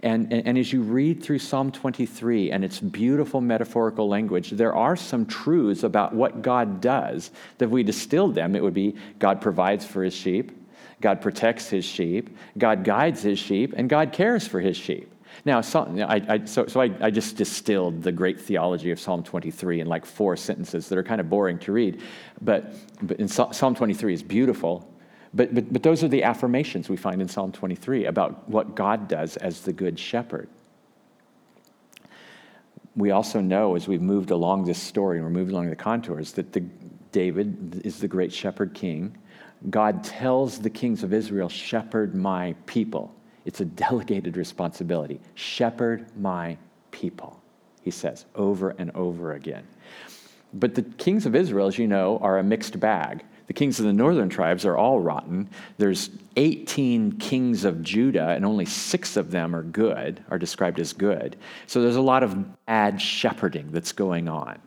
And, 0.03 0.31
and, 0.31 0.47
and, 0.47 0.57
as 0.57 0.71
you 0.71 0.81
read 0.81 1.23
through 1.23 1.39
Psalm 1.39 1.71
23 1.71 2.51
and 2.51 2.63
its 2.63 2.79
beautiful 2.79 3.41
metaphorical 3.41 4.07
language, 4.07 4.51
there 4.51 4.75
are 4.75 4.95
some 4.95 5.25
truths 5.25 5.81
about 5.81 6.13
what 6.13 6.43
God 6.43 6.81
does 6.81 7.31
that 7.57 7.65
if 7.65 7.71
we 7.71 7.81
distilled 7.81 8.35
them, 8.35 8.55
it 8.55 8.61
would 8.61 8.75
be 8.75 8.95
God 9.17 9.41
provides 9.41 9.85
for 9.85 10.03
his 10.03 10.13
sheep, 10.13 10.51
God 11.01 11.21
protects 11.21 11.69
his 11.69 11.85
sheep, 11.85 12.35
God 12.57 12.83
guides 12.83 13.21
his 13.21 13.37
sheep, 13.37 13.73
and 13.77 13.89
God 13.89 14.11
cares 14.11 14.47
for 14.47 14.59
his 14.59 14.75
sheep. 14.75 15.13
Now, 15.45 15.61
so, 15.61 15.83
I, 16.07 16.21
I, 16.27 16.45
so, 16.45 16.65
so 16.67 16.81
I, 16.81 16.91
I, 16.99 17.11
just 17.11 17.37
distilled 17.37 18.01
the 18.01 18.11
great 18.11 18.39
theology 18.39 18.91
of 18.91 18.99
Psalm 18.99 19.23
23 19.23 19.81
in 19.81 19.87
like 19.87 20.05
four 20.05 20.35
sentences 20.35 20.89
that 20.89 20.97
are 20.97 21.03
kind 21.03 21.21
of 21.21 21.29
boring 21.29 21.59
to 21.59 21.71
read. 21.71 22.01
But, 22.41 22.73
but 23.01 23.29
Psalm 23.29 23.75
23 23.75 24.13
is 24.13 24.23
beautiful. 24.23 24.91
But, 25.33 25.53
but, 25.53 25.71
but 25.71 25.83
those 25.83 26.03
are 26.03 26.07
the 26.07 26.23
affirmations 26.23 26.89
we 26.89 26.97
find 26.97 27.21
in 27.21 27.27
Psalm 27.27 27.51
23 27.51 28.05
about 28.05 28.49
what 28.49 28.75
God 28.75 29.07
does 29.07 29.37
as 29.37 29.61
the 29.61 29.73
good 29.73 29.99
shepherd. 29.99 30.49
We 32.95 33.11
also 33.11 33.39
know 33.39 33.75
as 33.75 33.87
we've 33.87 34.01
moved 34.01 34.31
along 34.31 34.65
this 34.65 34.81
story 34.81 35.17
and 35.17 35.25
we're 35.25 35.31
moving 35.31 35.53
along 35.53 35.69
the 35.69 35.75
contours 35.75 36.31
that 36.33 36.53
the, 36.53 36.61
David 37.11 37.81
is 37.85 37.99
the 37.99 38.07
great 38.07 38.33
shepherd 38.33 38.73
king. 38.73 39.15
God 39.69 40.03
tells 40.03 40.59
the 40.59 40.69
kings 40.69 41.03
of 41.03 41.13
Israel, 41.13 41.49
Shepherd 41.49 42.15
my 42.15 42.55
people. 42.65 43.13
It's 43.45 43.61
a 43.61 43.65
delegated 43.65 44.37
responsibility. 44.37 45.19
Shepherd 45.35 46.05
my 46.17 46.57
people, 46.91 47.41
he 47.81 47.91
says 47.91 48.25
over 48.35 48.71
and 48.71 48.91
over 48.91 49.33
again. 49.33 49.65
But 50.53 50.75
the 50.75 50.81
kings 50.81 51.25
of 51.25 51.35
Israel, 51.35 51.67
as 51.67 51.77
you 51.77 51.87
know, 51.87 52.19
are 52.19 52.39
a 52.39 52.43
mixed 52.43 52.79
bag. 52.79 53.23
The 53.47 53.53
kings 53.53 53.79
of 53.79 53.85
the 53.85 53.93
northern 53.93 54.27
tribes 54.27 54.65
are 54.65 54.77
all 54.77 54.99
rotten. 54.99 55.49
There's 55.77 56.09
18 56.35 57.13
kings 57.13 57.63
of 57.63 57.81
Judah, 57.81 58.29
and 58.29 58.45
only 58.45 58.65
six 58.65 59.15
of 59.15 59.31
them 59.31 59.55
are 59.55 59.63
good, 59.63 60.23
are 60.29 60.37
described 60.37 60.79
as 60.79 60.91
good. 60.91 61.37
So 61.65 61.81
there's 61.81 61.95
a 61.95 62.01
lot 62.01 62.23
of 62.23 62.65
bad 62.65 63.01
shepherding 63.01 63.71
that's 63.71 63.93
going 63.93 64.27
on. 64.27 64.59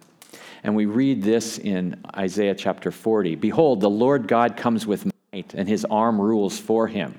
And 0.62 0.76
we 0.76 0.86
read 0.86 1.22
this 1.22 1.58
in 1.58 2.00
Isaiah 2.16 2.54
chapter 2.54 2.90
40 2.90 3.36
Behold, 3.36 3.80
the 3.80 3.90
Lord 3.90 4.28
God 4.28 4.56
comes 4.56 4.86
with 4.86 5.10
might, 5.32 5.54
and 5.54 5.68
his 5.68 5.84
arm 5.86 6.20
rules 6.20 6.58
for 6.58 6.86
him. 6.86 7.18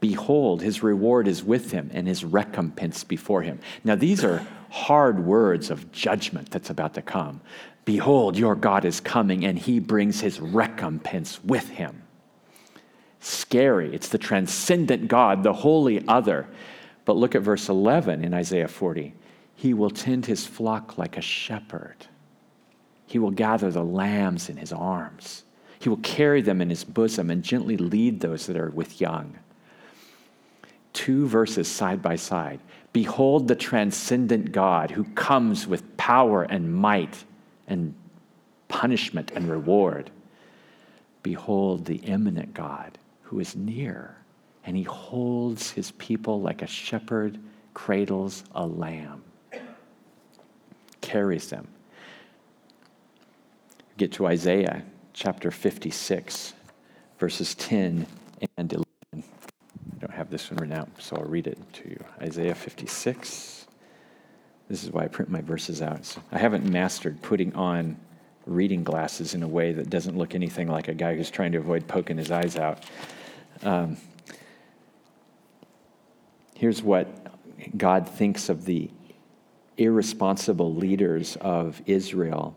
Behold, 0.00 0.62
his 0.62 0.82
reward 0.82 1.26
is 1.26 1.42
with 1.42 1.72
him 1.72 1.90
and 1.92 2.06
his 2.06 2.24
recompense 2.24 3.02
before 3.02 3.42
him. 3.42 3.58
Now, 3.82 3.96
these 3.96 4.22
are 4.22 4.46
hard 4.70 5.24
words 5.24 5.70
of 5.70 5.90
judgment 5.90 6.50
that's 6.50 6.70
about 6.70 6.94
to 6.94 7.02
come. 7.02 7.40
Behold, 7.84 8.36
your 8.36 8.54
God 8.54 8.84
is 8.84 9.00
coming 9.00 9.44
and 9.44 9.58
he 9.58 9.80
brings 9.80 10.20
his 10.20 10.40
recompense 10.40 11.42
with 11.42 11.68
him. 11.70 12.02
Scary. 13.20 13.92
It's 13.92 14.08
the 14.08 14.18
transcendent 14.18 15.08
God, 15.08 15.42
the 15.42 15.52
holy 15.52 16.06
other. 16.06 16.46
But 17.04 17.16
look 17.16 17.34
at 17.34 17.42
verse 17.42 17.68
11 17.68 18.22
in 18.22 18.34
Isaiah 18.34 18.68
40. 18.68 19.14
He 19.56 19.74
will 19.74 19.90
tend 19.90 20.26
his 20.26 20.46
flock 20.46 20.98
like 20.98 21.16
a 21.16 21.22
shepherd. 21.22 22.06
He 23.08 23.18
will 23.18 23.32
gather 23.32 23.72
the 23.72 23.82
lambs 23.82 24.48
in 24.48 24.56
his 24.56 24.72
arms. 24.72 25.42
He 25.80 25.88
will 25.88 25.96
carry 25.98 26.42
them 26.42 26.60
in 26.60 26.70
his 26.70 26.84
bosom 26.84 27.30
and 27.30 27.42
gently 27.42 27.76
lead 27.76 28.20
those 28.20 28.46
that 28.46 28.56
are 28.56 28.70
with 28.70 29.00
young 29.00 29.38
two 30.98 31.28
verses 31.28 31.68
side 31.68 32.02
by 32.02 32.16
side. 32.16 32.58
Behold 32.92 33.46
the 33.46 33.54
transcendent 33.54 34.50
God 34.50 34.90
who 34.90 35.04
comes 35.04 35.64
with 35.64 35.96
power 35.96 36.42
and 36.42 36.74
might 36.74 37.24
and 37.68 37.94
punishment 38.66 39.30
and 39.36 39.48
reward. 39.48 40.10
Behold 41.22 41.84
the 41.84 41.98
immanent 41.98 42.52
God 42.52 42.98
who 43.22 43.38
is 43.38 43.54
near, 43.54 44.16
and 44.64 44.76
he 44.76 44.82
holds 44.82 45.70
his 45.70 45.92
people 45.92 46.40
like 46.40 46.62
a 46.62 46.66
shepherd 46.66 47.38
cradles 47.74 48.42
a 48.56 48.66
lamb, 48.66 49.22
carries 51.00 51.48
them. 51.48 51.68
Get 53.98 54.12
to 54.12 54.28
Isaiah 54.28 54.84
chapter 55.12 55.50
56, 55.50 56.54
verses 57.18 57.56
10 57.56 58.06
and 58.56 58.72
11 58.72 58.84
I 59.12 59.98
don't 59.98 60.12
have 60.12 60.30
this 60.30 60.52
one 60.52 60.58
written 60.58 60.76
out, 60.76 60.88
so 61.00 61.16
I'll 61.16 61.24
read 61.24 61.48
it 61.48 61.58
to 61.72 61.88
you. 61.88 62.04
Isaiah 62.22 62.54
56. 62.54 63.66
This 64.68 64.84
is 64.84 64.92
why 64.92 65.02
I 65.02 65.08
print 65.08 65.32
my 65.32 65.40
verses 65.40 65.82
out. 65.82 66.04
So 66.04 66.22
I 66.30 66.38
haven't 66.38 66.64
mastered 66.64 67.20
putting 67.22 67.52
on 67.56 67.96
reading 68.46 68.84
glasses 68.84 69.34
in 69.34 69.42
a 69.42 69.48
way 69.48 69.72
that 69.72 69.90
doesn't 69.90 70.16
look 70.16 70.36
anything 70.36 70.68
like 70.68 70.86
a 70.86 70.94
guy 70.94 71.16
who's 71.16 71.28
trying 71.28 71.50
to 71.50 71.58
avoid 71.58 71.88
poking 71.88 72.18
his 72.18 72.30
eyes 72.30 72.56
out. 72.56 72.84
Um, 73.64 73.96
here's 76.54 76.84
what 76.84 77.08
God 77.76 78.08
thinks 78.08 78.48
of 78.48 78.64
the 78.64 78.90
irresponsible 79.76 80.72
leaders 80.72 81.34
of 81.40 81.82
Israel 81.86 82.54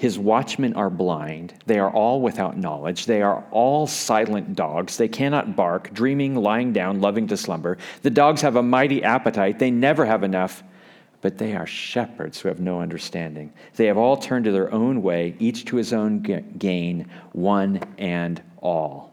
his 0.00 0.18
watchmen 0.18 0.72
are 0.76 0.88
blind. 0.88 1.52
They 1.66 1.78
are 1.78 1.90
all 1.90 2.22
without 2.22 2.56
knowledge. 2.56 3.04
They 3.04 3.20
are 3.20 3.44
all 3.50 3.86
silent 3.86 4.56
dogs. 4.56 4.96
They 4.96 5.08
cannot 5.08 5.54
bark, 5.54 5.92
dreaming, 5.92 6.36
lying 6.36 6.72
down, 6.72 7.02
loving 7.02 7.26
to 7.26 7.36
slumber. 7.36 7.76
The 8.00 8.08
dogs 8.08 8.40
have 8.40 8.56
a 8.56 8.62
mighty 8.62 9.04
appetite. 9.04 9.58
They 9.58 9.70
never 9.70 10.06
have 10.06 10.22
enough. 10.22 10.62
But 11.20 11.36
they 11.36 11.54
are 11.54 11.66
shepherds 11.66 12.40
who 12.40 12.48
have 12.48 12.60
no 12.60 12.80
understanding. 12.80 13.52
They 13.76 13.84
have 13.88 13.98
all 13.98 14.16
turned 14.16 14.46
to 14.46 14.52
their 14.52 14.72
own 14.72 15.02
way, 15.02 15.36
each 15.38 15.66
to 15.66 15.76
his 15.76 15.92
own 15.92 16.22
gain, 16.56 17.10
one 17.32 17.82
and 17.98 18.42
all. 18.62 19.12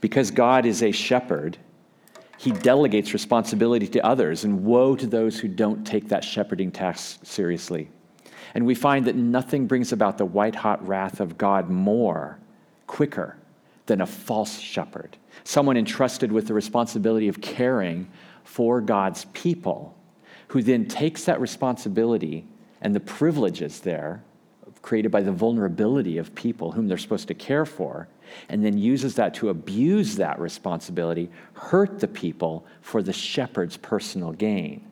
Because 0.00 0.30
God 0.30 0.64
is 0.64 0.82
a 0.82 0.90
shepherd, 0.90 1.58
he 2.38 2.50
delegates 2.50 3.12
responsibility 3.12 3.88
to 3.88 4.06
others, 4.06 4.44
and 4.44 4.64
woe 4.64 4.96
to 4.96 5.06
those 5.06 5.38
who 5.38 5.48
don't 5.48 5.86
take 5.86 6.08
that 6.08 6.24
shepherding 6.24 6.70
task 6.70 7.20
seriously. 7.24 7.90
And 8.54 8.66
we 8.66 8.74
find 8.74 9.06
that 9.06 9.16
nothing 9.16 9.66
brings 9.66 9.92
about 9.92 10.18
the 10.18 10.24
white 10.24 10.54
hot 10.54 10.86
wrath 10.86 11.20
of 11.20 11.38
God 11.38 11.70
more, 11.70 12.38
quicker, 12.86 13.36
than 13.86 14.00
a 14.00 14.06
false 14.06 14.58
shepherd, 14.58 15.16
someone 15.44 15.76
entrusted 15.76 16.30
with 16.30 16.46
the 16.46 16.54
responsibility 16.54 17.28
of 17.28 17.40
caring 17.40 18.08
for 18.44 18.80
God's 18.80 19.24
people, 19.32 19.96
who 20.48 20.62
then 20.62 20.86
takes 20.86 21.24
that 21.24 21.40
responsibility 21.40 22.46
and 22.80 22.94
the 22.94 23.00
privileges 23.00 23.80
there 23.80 24.22
created 24.82 25.10
by 25.10 25.22
the 25.22 25.32
vulnerability 25.32 26.18
of 26.18 26.34
people 26.34 26.72
whom 26.72 26.88
they're 26.88 26.98
supposed 26.98 27.28
to 27.28 27.34
care 27.34 27.64
for, 27.64 28.08
and 28.48 28.64
then 28.64 28.76
uses 28.76 29.14
that 29.14 29.32
to 29.34 29.48
abuse 29.48 30.16
that 30.16 30.38
responsibility, 30.38 31.30
hurt 31.54 32.00
the 32.00 32.08
people 32.08 32.66
for 32.80 33.02
the 33.02 33.12
shepherd's 33.12 33.76
personal 33.76 34.32
gain. 34.32 34.84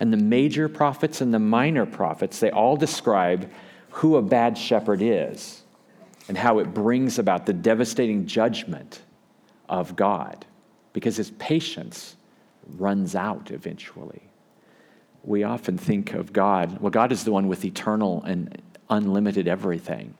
And 0.00 0.12
the 0.12 0.18
major 0.18 0.68
prophets 0.68 1.20
and 1.20 1.32
the 1.32 1.38
minor 1.38 1.86
prophets, 1.86 2.40
they 2.40 2.50
all 2.50 2.76
describe 2.76 3.50
who 3.90 4.16
a 4.16 4.22
bad 4.22 4.58
shepherd 4.58 5.00
is 5.00 5.62
and 6.28 6.36
how 6.36 6.58
it 6.58 6.74
brings 6.74 7.18
about 7.18 7.46
the 7.46 7.52
devastating 7.52 8.26
judgment 8.26 9.00
of 9.68 9.96
God 9.96 10.44
because 10.92 11.16
his 11.16 11.30
patience 11.32 12.16
runs 12.76 13.14
out 13.14 13.50
eventually. 13.50 14.22
We 15.22 15.44
often 15.44 15.76
think 15.76 16.14
of 16.14 16.32
God, 16.32 16.80
well, 16.80 16.90
God 16.90 17.12
is 17.12 17.24
the 17.24 17.32
one 17.32 17.48
with 17.48 17.64
eternal 17.64 18.22
and 18.24 18.60
unlimited 18.90 19.48
everything. 19.48 20.14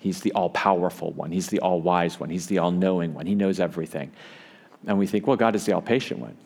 He's 0.00 0.20
the 0.20 0.32
all 0.32 0.50
powerful 0.50 1.12
one, 1.12 1.32
He's 1.32 1.48
the 1.48 1.60
all 1.60 1.80
wise 1.80 2.20
one, 2.20 2.30
He's 2.30 2.46
the 2.46 2.58
all 2.58 2.70
knowing 2.70 3.14
one, 3.14 3.26
He 3.26 3.34
knows 3.34 3.60
everything. 3.60 4.12
And 4.86 4.98
we 4.98 5.06
think, 5.06 5.26
well, 5.26 5.36
God 5.36 5.56
is 5.56 5.66
the 5.66 5.72
all 5.72 5.82
patient 5.82 6.20
one 6.20 6.36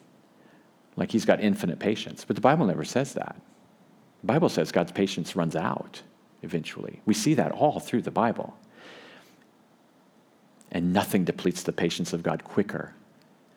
like 0.96 1.10
he's 1.10 1.24
got 1.24 1.40
infinite 1.40 1.78
patience. 1.78 2.24
But 2.24 2.36
the 2.36 2.42
Bible 2.42 2.66
never 2.66 2.84
says 2.84 3.14
that. 3.14 3.36
The 4.20 4.26
Bible 4.26 4.48
says 4.48 4.72
God's 4.72 4.92
patience 4.92 5.34
runs 5.34 5.56
out 5.56 6.02
eventually. 6.42 7.00
We 7.06 7.14
see 7.14 7.34
that 7.34 7.52
all 7.52 7.80
through 7.80 8.02
the 8.02 8.10
Bible. 8.10 8.56
And 10.70 10.92
nothing 10.92 11.24
depletes 11.24 11.62
the 11.62 11.72
patience 11.72 12.12
of 12.12 12.22
God 12.22 12.44
quicker 12.44 12.94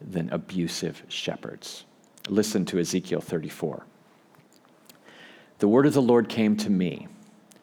than 0.02 0.30
abusive 0.32 1.04
shepherds. 1.08 1.86
Listen 2.28 2.66
to 2.66 2.80
Ezekiel 2.80 3.22
34. 3.22 3.86
The 5.60 5.68
word 5.68 5.86
of 5.86 5.94
the 5.94 6.02
Lord 6.02 6.30
came 6.30 6.58
to 6.58 6.70
me 6.70 7.08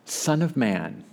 Son 0.04 0.42
of 0.42 0.56
man, 0.56 1.04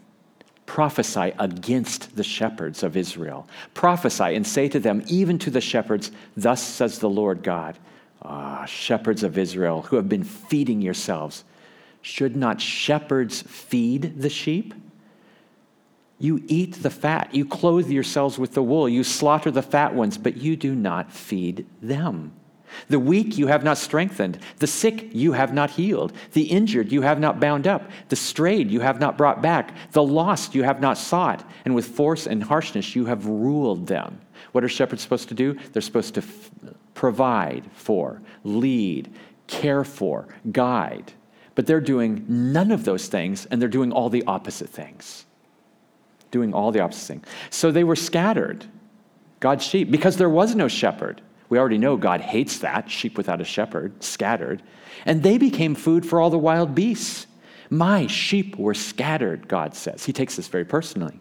prophesy 0.65 1.33
against 1.39 2.15
the 2.15 2.23
shepherds 2.23 2.83
of 2.83 2.95
Israel. 2.95 3.47
Prophesy 3.73 4.35
and 4.35 4.45
say 4.45 4.67
to 4.69 4.79
them, 4.79 5.03
even 5.07 5.37
to 5.39 5.49
the 5.49 5.61
shepherds, 5.61 6.11
Thus 6.37 6.61
says 6.61 6.99
the 6.99 7.09
Lord 7.09 7.43
God. 7.43 7.77
Ah, 8.21 8.65
shepherds 8.65 9.23
of 9.23 9.37
Israel 9.37 9.83
who 9.83 9.95
have 9.95 10.09
been 10.09 10.23
feeding 10.23 10.81
yourselves. 10.81 11.43
Should 12.01 12.35
not 12.35 12.61
shepherds 12.61 13.41
feed 13.41 14.21
the 14.21 14.29
sheep? 14.29 14.73
You 16.17 16.43
eat 16.47 16.83
the 16.83 16.89
fat, 16.89 17.33
you 17.33 17.45
clothe 17.45 17.89
yourselves 17.89 18.37
with 18.37 18.53
the 18.53 18.63
wool, 18.63 18.89
you 18.89 19.05
slaughter 19.05 19.51
the 19.51 19.61
fat 19.61 19.95
ones, 19.95 20.17
but 20.17 20.35
you 20.35 20.57
do 20.57 20.75
not 20.75 21.13
feed 21.13 21.65
them. 21.81 22.33
The 22.89 22.99
weak 22.99 23.37
you 23.37 23.47
have 23.47 23.63
not 23.63 23.77
strengthened, 23.77 24.37
the 24.57 24.67
sick 24.67 25.09
you 25.13 25.31
have 25.31 25.53
not 25.53 25.71
healed, 25.71 26.13
the 26.33 26.43
injured 26.43 26.91
you 26.91 27.01
have 27.01 27.19
not 27.19 27.39
bound 27.39 27.67
up, 27.67 27.89
the 28.09 28.15
strayed 28.15 28.69
you 28.69 28.81
have 28.81 28.99
not 28.99 29.17
brought 29.17 29.41
back, 29.41 29.73
the 29.91 30.03
lost 30.03 30.53
you 30.53 30.63
have 30.63 30.81
not 30.81 30.97
sought, 30.97 31.43
and 31.65 31.73
with 31.73 31.87
force 31.87 32.27
and 32.27 32.43
harshness 32.43 32.95
you 32.95 33.05
have 33.05 33.25
ruled 33.25 33.87
them. 33.87 34.19
What 34.51 34.63
are 34.63 34.69
shepherds 34.69 35.01
supposed 35.01 35.29
to 35.29 35.35
do? 35.35 35.57
They're 35.71 35.81
supposed 35.81 36.15
to 36.15 36.21
f- 36.21 36.51
provide 36.99 37.63
for, 37.71 38.21
lead, 38.43 39.09
care 39.47 39.85
for, 39.85 40.27
guide. 40.51 41.13
But 41.55 41.65
they're 41.65 41.79
doing 41.79 42.25
none 42.27 42.71
of 42.71 42.83
those 42.83 43.07
things, 43.07 43.45
and 43.45 43.61
they're 43.61 43.69
doing 43.69 43.93
all 43.93 44.09
the 44.09 44.25
opposite 44.27 44.67
things. 44.67 45.25
Doing 46.29 46.53
all 46.53 46.73
the 46.73 46.81
opposite 46.81 47.07
things. 47.07 47.25
So 47.51 47.71
they 47.71 47.85
were 47.85 47.95
scattered, 47.95 48.65
God's 49.39 49.63
sheep, 49.63 49.89
because 49.89 50.17
there 50.17 50.29
was 50.29 50.55
no 50.55 50.67
shepherd. 50.67 51.21
We 51.47 51.57
already 51.57 51.77
know 51.77 51.95
God 51.95 52.19
hates 52.19 52.59
that, 52.59 52.91
sheep 52.91 53.15
without 53.15 53.39
a 53.39 53.45
shepherd, 53.45 54.03
scattered. 54.03 54.61
And 55.05 55.23
they 55.23 55.37
became 55.37 55.75
food 55.75 56.05
for 56.05 56.19
all 56.19 56.29
the 56.29 56.37
wild 56.37 56.75
beasts. 56.75 57.27
My 57.69 58.07
sheep 58.07 58.57
were 58.57 58.73
scattered, 58.73 59.47
God 59.47 59.73
says. 59.73 60.03
He 60.03 60.11
takes 60.11 60.35
this 60.35 60.49
very 60.49 60.65
personally. 60.65 61.17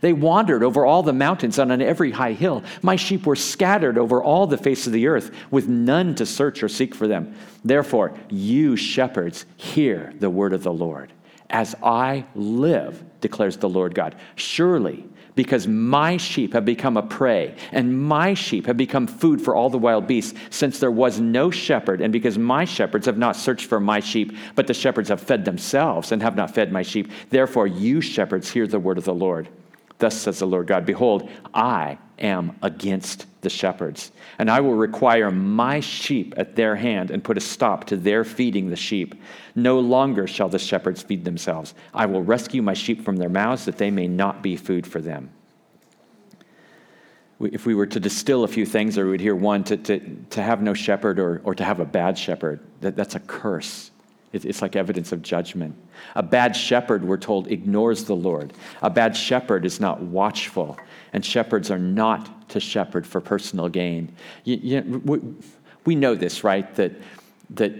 They 0.00 0.12
wandered 0.12 0.62
over 0.62 0.84
all 0.84 1.02
the 1.02 1.12
mountains 1.12 1.58
and 1.58 1.72
on 1.72 1.82
every 1.82 2.10
high 2.10 2.32
hill. 2.32 2.64
My 2.82 2.96
sheep 2.96 3.26
were 3.26 3.36
scattered 3.36 3.98
over 3.98 4.22
all 4.22 4.46
the 4.46 4.58
face 4.58 4.86
of 4.86 4.92
the 4.92 5.06
earth, 5.06 5.30
with 5.50 5.68
none 5.68 6.14
to 6.16 6.26
search 6.26 6.62
or 6.62 6.68
seek 6.68 6.94
for 6.94 7.06
them. 7.06 7.34
Therefore, 7.64 8.14
you 8.28 8.76
shepherds, 8.76 9.46
hear 9.56 10.12
the 10.18 10.30
word 10.30 10.52
of 10.52 10.62
the 10.62 10.72
Lord. 10.72 11.12
As 11.48 11.74
I 11.82 12.24
live, 12.34 13.02
declares 13.20 13.56
the 13.56 13.68
Lord 13.68 13.94
God, 13.94 14.14
surely 14.36 15.04
because 15.34 15.66
my 15.66 16.16
sheep 16.16 16.52
have 16.52 16.64
become 16.64 16.96
a 16.96 17.02
prey, 17.02 17.54
and 17.72 17.98
my 18.06 18.34
sheep 18.34 18.66
have 18.66 18.76
become 18.76 19.06
food 19.06 19.40
for 19.40 19.54
all 19.54 19.70
the 19.70 19.78
wild 19.78 20.06
beasts, 20.06 20.38
since 20.50 20.78
there 20.78 20.90
was 20.90 21.20
no 21.20 21.50
shepherd, 21.50 22.00
and 22.00 22.12
because 22.12 22.36
my 22.36 22.64
shepherds 22.64 23.06
have 23.06 23.18
not 23.18 23.36
searched 23.36 23.66
for 23.66 23.80
my 23.80 24.00
sheep, 24.00 24.36
but 24.54 24.66
the 24.66 24.74
shepherds 24.74 25.08
have 25.08 25.20
fed 25.20 25.44
themselves 25.44 26.12
and 26.12 26.22
have 26.22 26.36
not 26.36 26.54
fed 26.54 26.72
my 26.72 26.82
sheep. 26.82 27.10
Therefore, 27.30 27.66
you 27.66 28.00
shepherds 28.00 28.50
hear 28.50 28.66
the 28.66 28.78
word 28.78 28.98
of 28.98 29.04
the 29.04 29.14
Lord. 29.14 29.48
Thus 30.00 30.16
says 30.16 30.40
the 30.40 30.46
Lord 30.46 30.66
God 30.66 30.84
Behold, 30.84 31.30
I 31.54 31.98
am 32.18 32.58
against 32.62 33.26
the 33.42 33.50
shepherds, 33.50 34.12
and 34.38 34.50
I 34.50 34.60
will 34.60 34.74
require 34.74 35.30
my 35.30 35.80
sheep 35.80 36.34
at 36.36 36.56
their 36.56 36.74
hand 36.76 37.10
and 37.10 37.22
put 37.22 37.38
a 37.38 37.40
stop 37.40 37.84
to 37.86 37.96
their 37.96 38.24
feeding 38.24 38.68
the 38.68 38.76
sheep. 38.76 39.14
No 39.54 39.78
longer 39.78 40.26
shall 40.26 40.48
the 40.48 40.58
shepherds 40.58 41.02
feed 41.02 41.24
themselves. 41.24 41.74
I 41.94 42.06
will 42.06 42.22
rescue 42.22 42.62
my 42.62 42.74
sheep 42.74 43.04
from 43.04 43.16
their 43.16 43.28
mouths 43.28 43.64
that 43.66 43.78
they 43.78 43.90
may 43.90 44.08
not 44.08 44.42
be 44.42 44.56
food 44.56 44.86
for 44.86 45.00
them. 45.00 45.30
If 47.40 47.64
we 47.64 47.74
were 47.74 47.86
to 47.86 48.00
distill 48.00 48.44
a 48.44 48.48
few 48.48 48.66
things, 48.66 48.98
or 48.98 49.08
we'd 49.08 49.20
hear 49.20 49.36
one, 49.36 49.64
to, 49.64 49.76
to, 49.78 50.16
to 50.30 50.42
have 50.42 50.60
no 50.60 50.74
shepherd 50.74 51.18
or, 51.18 51.40
or 51.44 51.54
to 51.54 51.64
have 51.64 51.80
a 51.80 51.86
bad 51.86 52.18
shepherd, 52.18 52.60
that, 52.82 52.96
that's 52.96 53.14
a 53.14 53.20
curse. 53.20 53.90
It's 54.32 54.62
like 54.62 54.76
evidence 54.76 55.10
of 55.10 55.22
judgment. 55.22 55.76
A 56.14 56.22
bad 56.22 56.54
shepherd, 56.54 57.04
we're 57.04 57.16
told, 57.16 57.48
ignores 57.48 58.04
the 58.04 58.14
Lord. 58.14 58.52
A 58.80 58.88
bad 58.88 59.16
shepherd 59.16 59.64
is 59.64 59.80
not 59.80 60.00
watchful, 60.00 60.78
and 61.12 61.24
shepherds 61.24 61.70
are 61.70 61.78
not 61.78 62.48
to 62.50 62.60
shepherd 62.60 63.06
for 63.06 63.20
personal 63.20 63.68
gain. 63.68 64.14
You, 64.44 64.56
you, 64.62 65.02
we, 65.04 65.20
we 65.84 65.94
know 65.96 66.14
this, 66.14 66.44
right? 66.44 66.72
That, 66.76 66.92
that 67.50 67.72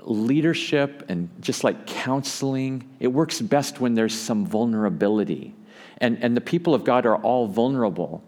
leadership 0.00 1.04
and 1.08 1.28
just 1.40 1.62
like 1.62 1.86
counseling, 1.86 2.88
it 2.98 3.08
works 3.08 3.40
best 3.40 3.80
when 3.80 3.94
there's 3.94 4.18
some 4.18 4.44
vulnerability. 4.44 5.54
And, 5.98 6.18
and 6.24 6.36
the 6.36 6.40
people 6.40 6.74
of 6.74 6.82
God 6.82 7.06
are 7.06 7.16
all 7.16 7.46
vulnerable 7.46 8.24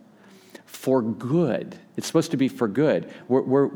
for 0.74 1.00
good. 1.00 1.78
It's 1.96 2.06
supposed 2.06 2.32
to 2.32 2.36
be 2.36 2.48
for 2.48 2.66
good. 2.66 3.12
We're, 3.28 3.42
we're, 3.42 3.66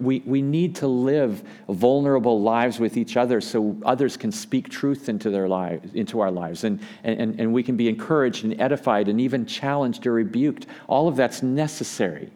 we 0.00 0.22
we 0.26 0.42
need 0.42 0.74
to 0.76 0.88
live 0.88 1.42
vulnerable 1.68 2.42
lives 2.42 2.80
with 2.80 2.96
each 2.96 3.16
other 3.16 3.40
so 3.40 3.76
others 3.84 4.16
can 4.16 4.32
speak 4.32 4.68
truth 4.68 5.08
into, 5.08 5.30
their 5.30 5.48
lives, 5.48 5.94
into 5.94 6.20
our 6.20 6.30
lives. 6.30 6.64
And, 6.64 6.80
and, 7.04 7.38
and 7.40 7.52
we 7.52 7.62
can 7.62 7.76
be 7.76 7.88
encouraged 7.88 8.44
and 8.44 8.60
edified 8.60 9.08
and 9.08 9.20
even 9.20 9.46
challenged 9.46 10.06
or 10.06 10.12
rebuked. 10.12 10.66
All 10.88 11.06
of 11.06 11.16
that's 11.16 11.42
necessary. 11.42 12.30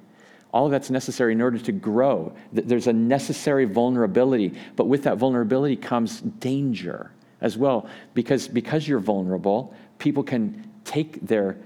All 0.52 0.66
of 0.66 0.70
that's 0.70 0.90
necessary 0.90 1.32
in 1.32 1.42
order 1.42 1.58
to 1.58 1.72
grow. 1.72 2.32
There's 2.52 2.87
a 2.87 2.92
necessary 2.92 3.64
vulnerability, 3.64 4.54
but 4.76 4.87
with 4.87 5.02
that 5.02 5.18
vulnerability 5.18 5.76
comes 5.76 6.20
danger 6.20 7.11
as 7.40 7.58
well. 7.58 7.88
Because, 8.14 8.46
because 8.46 8.87
you're 8.87 9.00
vulnerable, 9.00 9.74
people 9.98 10.22
can 10.22 10.70
take 10.85 11.26
their 11.26 11.56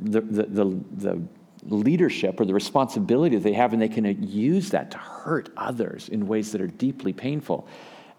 the, 0.00 0.20
the, 0.20 0.42
the, 0.44 0.80
the 0.96 1.22
leadership 1.64 2.40
or 2.40 2.44
the 2.44 2.54
responsibility 2.54 3.36
that 3.36 3.42
they 3.42 3.52
have, 3.52 3.72
and 3.72 3.82
they 3.82 3.88
can 3.88 4.22
use 4.28 4.70
that 4.70 4.90
to 4.90 4.98
hurt 4.98 5.50
others 5.56 6.08
in 6.08 6.26
ways 6.26 6.52
that 6.52 6.60
are 6.60 6.66
deeply 6.66 7.12
painful. 7.12 7.66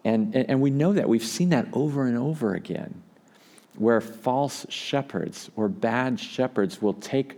And, 0.06 0.36
and, 0.36 0.50
and 0.50 0.62
we 0.62 0.70
know 0.70 0.94
that. 0.94 1.08
We've 1.08 1.24
seen 1.24 1.50
that 1.50 1.68
over 1.74 2.08
and 2.08 2.18
over 2.18 2.56
again, 2.56 3.02
where 3.78 4.02
false 4.02 4.66
shepherds 4.70 5.50
or 5.56 5.68
bad 5.68 6.20
shepherds 6.20 6.82
will 6.82 6.94
take 6.94 7.38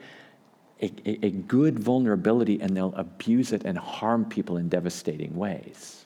a, 0.81 0.91
a, 1.05 1.25
a 1.27 1.29
good 1.31 1.79
vulnerability 1.79 2.59
and 2.61 2.75
they'll 2.75 2.95
abuse 2.95 3.51
it 3.51 3.63
and 3.65 3.77
harm 3.77 4.25
people 4.25 4.57
in 4.57 4.69
devastating 4.69 5.35
ways. 5.35 6.05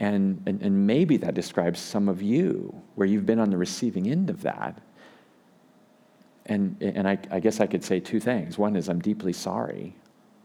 And, 0.00 0.42
and, 0.46 0.60
and 0.62 0.86
maybe 0.86 1.16
that 1.18 1.34
describes 1.34 1.78
some 1.78 2.08
of 2.08 2.22
you, 2.22 2.74
where 2.96 3.06
you've 3.06 3.26
been 3.26 3.38
on 3.38 3.50
the 3.50 3.58
receiving 3.58 4.10
end 4.10 4.30
of 4.30 4.42
that 4.42 4.80
and, 6.46 6.76
and 6.80 7.08
I, 7.08 7.18
I 7.30 7.40
guess 7.40 7.60
I 7.60 7.66
could 7.66 7.84
say 7.84 8.00
two 8.00 8.20
things. 8.20 8.58
One 8.58 8.76
is 8.76 8.88
I'm 8.88 9.00
deeply 9.00 9.32
sorry. 9.32 9.94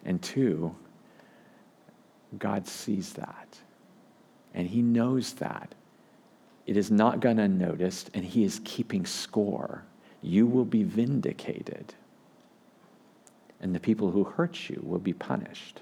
And 0.06 0.22
two, 0.22 0.76
God 2.38 2.68
sees 2.68 3.14
that. 3.14 3.58
And 4.54 4.68
He 4.68 4.82
knows 4.82 5.34
that. 5.36 5.74
It 6.66 6.76
is 6.76 6.92
not 6.92 7.22
gone 7.22 7.40
unnoticed, 7.40 8.10
and 8.14 8.26
He 8.26 8.44
is 8.44 8.62
keeping 8.64 9.06
score. 9.06 9.84
You 10.22 10.46
will 10.46 10.66
be 10.66 10.84
vindicated, 10.84 11.94
and 13.62 13.74
the 13.74 13.80
people 13.80 14.12
who 14.12 14.24
hurt 14.24 14.70
you 14.70 14.82
will 14.84 15.00
be 15.00 15.14
punished. 15.14 15.82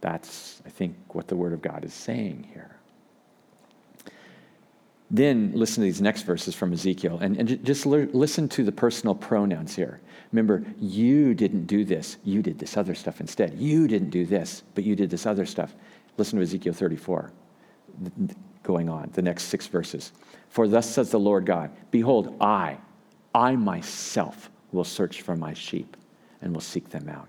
That's, 0.00 0.62
I 0.66 0.70
think, 0.70 0.96
what 1.08 1.28
the 1.28 1.36
Word 1.36 1.52
of 1.52 1.62
God 1.62 1.84
is 1.84 1.94
saying 1.94 2.48
here. 2.52 2.77
Then 5.10 5.52
listen 5.54 5.76
to 5.76 5.86
these 5.86 6.02
next 6.02 6.22
verses 6.22 6.54
from 6.54 6.72
Ezekiel 6.72 7.18
and, 7.20 7.36
and 7.36 7.64
just 7.64 7.86
listen 7.86 8.48
to 8.50 8.64
the 8.64 8.72
personal 8.72 9.14
pronouns 9.14 9.74
here. 9.74 10.00
Remember, 10.32 10.62
you 10.78 11.32
didn't 11.32 11.64
do 11.64 11.84
this, 11.84 12.18
you 12.24 12.42
did 12.42 12.58
this 12.58 12.76
other 12.76 12.94
stuff 12.94 13.20
instead. 13.20 13.54
You 13.58 13.88
didn't 13.88 14.10
do 14.10 14.26
this, 14.26 14.62
but 14.74 14.84
you 14.84 14.94
did 14.94 15.08
this 15.08 15.24
other 15.24 15.46
stuff. 15.46 15.74
Listen 16.18 16.38
to 16.38 16.42
Ezekiel 16.42 16.74
34, 16.74 17.32
going 18.62 18.90
on, 18.90 19.08
the 19.14 19.22
next 19.22 19.44
six 19.44 19.66
verses. 19.66 20.12
For 20.50 20.68
thus 20.68 20.88
says 20.90 21.10
the 21.10 21.20
Lord 21.20 21.46
God 21.46 21.70
Behold, 21.90 22.36
I, 22.40 22.76
I 23.34 23.56
myself 23.56 24.50
will 24.72 24.84
search 24.84 25.22
for 25.22 25.36
my 25.36 25.54
sheep 25.54 25.96
and 26.42 26.52
will 26.52 26.60
seek 26.60 26.90
them 26.90 27.08
out. 27.08 27.28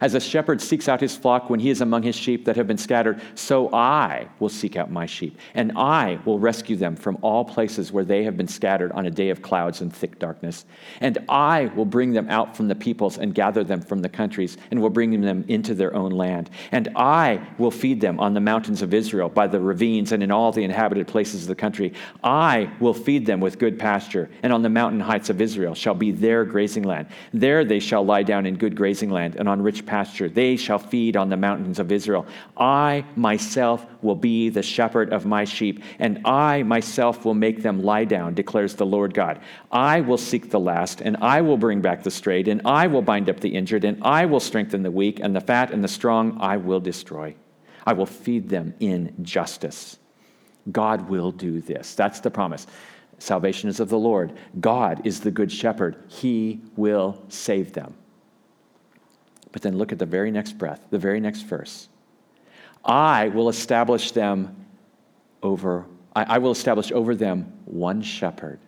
As 0.00 0.14
a 0.14 0.20
shepherd 0.20 0.60
seeks 0.60 0.88
out 0.88 1.00
his 1.00 1.16
flock 1.16 1.50
when 1.50 1.60
he 1.60 1.70
is 1.70 1.80
among 1.80 2.02
his 2.02 2.14
sheep 2.14 2.44
that 2.44 2.56
have 2.56 2.66
been 2.66 2.78
scattered, 2.78 3.20
so 3.34 3.72
I 3.72 4.28
will 4.38 4.48
seek 4.48 4.76
out 4.76 4.90
my 4.90 5.06
sheep, 5.06 5.38
and 5.54 5.72
I 5.76 6.18
will 6.24 6.38
rescue 6.38 6.76
them 6.76 6.96
from 6.96 7.18
all 7.22 7.44
places 7.44 7.92
where 7.92 8.04
they 8.04 8.24
have 8.24 8.36
been 8.36 8.48
scattered 8.48 8.92
on 8.92 9.06
a 9.06 9.10
day 9.10 9.30
of 9.30 9.42
clouds 9.42 9.80
and 9.80 9.92
thick 9.92 10.18
darkness. 10.18 10.64
And 11.00 11.18
I 11.28 11.66
will 11.74 11.84
bring 11.84 12.12
them 12.12 12.28
out 12.30 12.56
from 12.56 12.68
the 12.68 12.74
peoples 12.74 13.18
and 13.18 13.34
gather 13.34 13.64
them 13.64 13.80
from 13.80 14.00
the 14.00 14.08
countries, 14.08 14.56
and 14.70 14.80
will 14.80 14.90
bring 14.90 15.20
them 15.20 15.44
into 15.48 15.74
their 15.74 15.94
own 15.94 16.12
land. 16.12 16.50
And 16.72 16.88
I 16.96 17.40
will 17.58 17.70
feed 17.70 18.00
them 18.00 18.20
on 18.20 18.34
the 18.34 18.40
mountains 18.40 18.82
of 18.82 18.94
Israel, 18.94 19.28
by 19.28 19.46
the 19.46 19.60
ravines, 19.60 20.12
and 20.12 20.22
in 20.22 20.30
all 20.30 20.52
the 20.52 20.64
inhabited 20.64 21.06
places 21.06 21.42
of 21.42 21.48
the 21.48 21.54
country. 21.54 21.92
I 22.22 22.70
will 22.80 22.94
feed 22.94 23.26
them 23.26 23.40
with 23.40 23.58
good 23.58 23.78
pasture, 23.78 24.30
and 24.42 24.52
on 24.52 24.62
the 24.62 24.68
mountain 24.68 25.00
heights 25.00 25.30
of 25.30 25.40
Israel 25.40 25.74
shall 25.74 25.94
be 25.94 26.12
their 26.12 26.44
grazing 26.44 26.84
land. 26.84 27.08
There 27.32 27.64
they 27.64 27.80
shall 27.80 28.04
lie 28.04 28.22
down 28.22 28.46
in 28.46 28.56
good 28.56 28.76
grazing 28.76 29.10
land, 29.10 29.36
and 29.36 29.48
on 29.48 29.62
rich 29.62 29.75
pasture. 29.84 30.28
They 30.28 30.56
shall 30.56 30.78
feed 30.78 31.16
on 31.16 31.28
the 31.28 31.36
mountains 31.36 31.78
of 31.78 31.92
Israel. 31.92 32.24
I 32.56 33.04
myself 33.16 33.84
will 34.02 34.14
be 34.14 34.48
the 34.48 34.62
shepherd 34.62 35.12
of 35.12 35.26
my 35.26 35.44
sheep, 35.44 35.82
and 35.98 36.20
I 36.24 36.62
myself 36.62 37.24
will 37.24 37.34
make 37.34 37.62
them 37.62 37.82
lie 37.82 38.04
down, 38.04 38.34
declares 38.34 38.74
the 38.74 38.86
Lord 38.86 39.12
God. 39.12 39.40
I 39.70 40.00
will 40.00 40.18
seek 40.18 40.50
the 40.50 40.60
last, 40.60 41.00
and 41.00 41.16
I 41.18 41.40
will 41.40 41.58
bring 41.58 41.80
back 41.80 42.02
the 42.02 42.10
strayed, 42.10 42.48
and 42.48 42.62
I 42.64 42.86
will 42.86 43.02
bind 43.02 43.28
up 43.28 43.40
the 43.40 43.54
injured, 43.54 43.84
and 43.84 44.02
I 44.02 44.24
will 44.24 44.40
strengthen 44.40 44.82
the 44.82 44.90
weak, 44.90 45.20
and 45.20 45.36
the 45.36 45.40
fat 45.40 45.72
and 45.72 45.82
the 45.82 45.88
strong 45.88 46.38
I 46.40 46.56
will 46.56 46.80
destroy. 46.80 47.34
I 47.84 47.92
will 47.92 48.06
feed 48.06 48.48
them 48.48 48.74
in 48.80 49.14
justice. 49.22 49.98
God 50.72 51.08
will 51.08 51.30
do 51.30 51.60
this. 51.60 51.94
That's 51.94 52.20
the 52.20 52.30
promise. 52.30 52.66
Salvation 53.18 53.68
is 53.68 53.80
of 53.80 53.88
the 53.88 53.98
Lord. 53.98 54.36
God 54.60 55.06
is 55.06 55.20
the 55.20 55.30
good 55.30 55.50
shepherd. 55.50 55.96
He 56.08 56.60
will 56.76 57.22
save 57.28 57.72
them. 57.72 57.94
But 59.56 59.62
then 59.62 59.78
look 59.78 59.90
at 59.90 59.98
the 59.98 60.04
very 60.04 60.30
next 60.30 60.58
breath, 60.58 60.82
the 60.90 60.98
very 60.98 61.18
next 61.18 61.40
verse. 61.40 61.88
I 62.84 63.28
will 63.28 63.48
establish 63.48 64.10
them 64.10 64.54
over, 65.42 65.86
I, 66.14 66.34
I 66.34 66.38
will 66.38 66.50
establish 66.50 66.92
over 66.92 67.14
them 67.14 67.50
one 67.64 68.02
shepherd, 68.02 68.58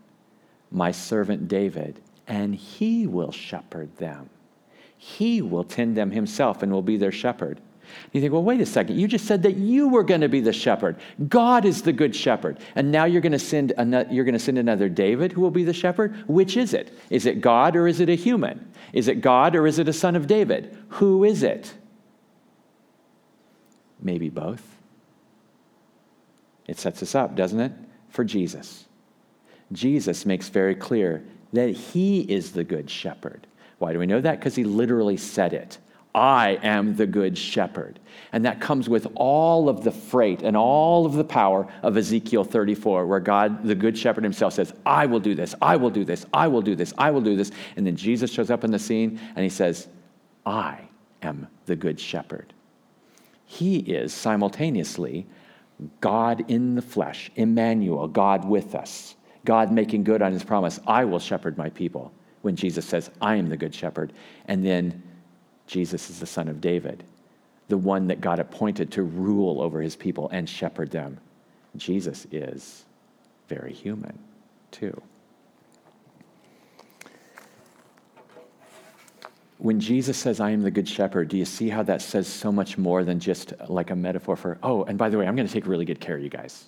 my 0.70 0.90
servant 0.90 1.46
David, 1.46 2.00
and 2.26 2.54
he 2.54 3.06
will 3.06 3.32
shepherd 3.32 3.94
them. 3.98 4.30
He 4.96 5.42
will 5.42 5.62
tend 5.62 5.94
them 5.94 6.10
himself 6.10 6.62
and 6.62 6.72
will 6.72 6.80
be 6.80 6.96
their 6.96 7.12
shepherd. 7.12 7.60
You 8.12 8.22
think, 8.22 8.32
well, 8.32 8.42
wait 8.42 8.62
a 8.62 8.66
second. 8.66 8.98
You 8.98 9.08
just 9.08 9.26
said 9.26 9.42
that 9.42 9.56
you 9.56 9.88
were 9.88 10.02
going 10.02 10.22
to 10.22 10.28
be 10.28 10.40
the 10.40 10.54
shepherd. 10.54 10.96
God 11.28 11.66
is 11.66 11.82
the 11.82 11.92
good 11.92 12.16
shepherd. 12.16 12.60
And 12.76 12.90
now 12.90 13.04
you're 13.04 13.20
going 13.20 13.32
to 13.32 13.38
send 13.38 13.72
another, 13.76 14.10
you're 14.10 14.24
going 14.24 14.32
to 14.32 14.38
send 14.38 14.56
another 14.56 14.88
David 14.88 15.32
who 15.32 15.42
will 15.42 15.50
be 15.50 15.64
the 15.64 15.72
shepherd? 15.74 16.16
Which 16.26 16.56
is 16.56 16.72
it? 16.72 16.98
Is 17.10 17.26
it 17.26 17.42
God 17.42 17.76
or 17.76 17.86
is 17.86 18.00
it 18.00 18.08
a 18.08 18.14
human? 18.14 18.72
Is 18.92 19.08
it 19.08 19.20
God 19.20 19.54
or 19.54 19.66
is 19.66 19.78
it 19.78 19.88
a 19.88 19.92
son 19.92 20.16
of 20.16 20.26
David? 20.26 20.76
Who 20.90 21.24
is 21.24 21.42
it? 21.42 21.74
Maybe 24.00 24.28
both. 24.28 24.62
It 26.66 26.78
sets 26.78 27.02
us 27.02 27.14
up, 27.14 27.34
doesn't 27.34 27.60
it? 27.60 27.72
For 28.10 28.24
Jesus. 28.24 28.86
Jesus 29.72 30.24
makes 30.24 30.48
very 30.48 30.74
clear 30.74 31.24
that 31.52 31.70
he 31.70 32.20
is 32.20 32.52
the 32.52 32.64
good 32.64 32.90
shepherd. 32.90 33.46
Why 33.78 33.92
do 33.92 33.98
we 33.98 34.06
know 34.06 34.20
that? 34.20 34.38
Because 34.38 34.54
he 34.54 34.64
literally 34.64 35.16
said 35.16 35.52
it. 35.52 35.78
I 36.14 36.58
am 36.62 36.96
the 36.96 37.06
good 37.06 37.36
shepherd. 37.36 38.00
And 38.32 38.44
that 38.44 38.60
comes 38.60 38.88
with 38.88 39.06
all 39.14 39.68
of 39.68 39.84
the 39.84 39.92
freight 39.92 40.42
and 40.42 40.56
all 40.56 41.06
of 41.06 41.14
the 41.14 41.24
power 41.24 41.66
of 41.82 41.96
Ezekiel 41.96 42.44
34, 42.44 43.06
where 43.06 43.20
God, 43.20 43.64
the 43.64 43.74
good 43.74 43.96
shepherd 43.96 44.24
himself, 44.24 44.54
says, 44.54 44.72
I 44.84 45.06
will 45.06 45.20
do 45.20 45.34
this, 45.34 45.54
I 45.62 45.76
will 45.76 45.90
do 45.90 46.04
this, 46.04 46.26
I 46.32 46.48
will 46.48 46.62
do 46.62 46.74
this, 46.74 46.92
I 46.98 47.10
will 47.10 47.20
do 47.20 47.36
this. 47.36 47.50
And 47.76 47.86
then 47.86 47.96
Jesus 47.96 48.32
shows 48.32 48.50
up 48.50 48.64
in 48.64 48.70
the 48.70 48.78
scene 48.78 49.20
and 49.36 49.42
he 49.42 49.50
says, 49.50 49.88
I 50.44 50.80
am 51.22 51.46
the 51.66 51.76
good 51.76 52.00
shepherd. 52.00 52.52
He 53.44 53.78
is 53.78 54.12
simultaneously 54.12 55.26
God 56.00 56.44
in 56.50 56.74
the 56.74 56.82
flesh, 56.82 57.30
Emmanuel, 57.36 58.08
God 58.08 58.44
with 58.44 58.74
us, 58.74 59.14
God 59.44 59.72
making 59.72 60.04
good 60.04 60.22
on 60.22 60.32
his 60.32 60.44
promise, 60.44 60.80
I 60.86 61.04
will 61.04 61.20
shepherd 61.20 61.56
my 61.56 61.70
people, 61.70 62.12
when 62.42 62.56
Jesus 62.56 62.84
says, 62.84 63.10
I 63.20 63.36
am 63.36 63.48
the 63.48 63.56
good 63.56 63.74
shepherd. 63.74 64.12
And 64.46 64.64
then 64.64 65.02
Jesus 65.68 66.10
is 66.10 66.18
the 66.18 66.26
son 66.26 66.48
of 66.48 66.60
David, 66.60 67.04
the 67.68 67.78
one 67.78 68.08
that 68.08 68.20
God 68.20 68.40
appointed 68.40 68.90
to 68.92 69.02
rule 69.02 69.60
over 69.60 69.80
his 69.80 69.94
people 69.94 70.28
and 70.30 70.48
shepherd 70.48 70.90
them. 70.90 71.18
Jesus 71.76 72.26
is 72.32 72.84
very 73.48 73.72
human, 73.72 74.18
too. 74.70 75.00
When 79.58 79.80
Jesus 79.80 80.16
says, 80.16 80.40
I 80.40 80.50
am 80.50 80.62
the 80.62 80.70
good 80.70 80.88
shepherd, 80.88 81.28
do 81.28 81.36
you 81.36 81.44
see 81.44 81.68
how 81.68 81.82
that 81.82 82.00
says 82.00 82.26
so 82.28 82.50
much 82.50 82.78
more 82.78 83.04
than 83.04 83.20
just 83.20 83.52
like 83.68 83.90
a 83.90 83.96
metaphor 83.96 84.36
for, 84.36 84.56
oh, 84.62 84.84
and 84.84 84.96
by 84.96 85.08
the 85.08 85.18
way, 85.18 85.26
I'm 85.26 85.36
going 85.36 85.48
to 85.48 85.52
take 85.52 85.66
really 85.66 85.84
good 85.84 86.00
care 86.00 86.16
of 86.16 86.22
you 86.22 86.30
guys? 86.30 86.66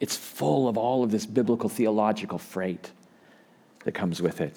It's 0.00 0.16
full 0.16 0.68
of 0.68 0.78
all 0.78 1.04
of 1.04 1.10
this 1.10 1.26
biblical 1.26 1.68
theological 1.68 2.38
freight 2.38 2.90
that 3.84 3.92
comes 3.92 4.20
with 4.22 4.40
it. 4.40 4.56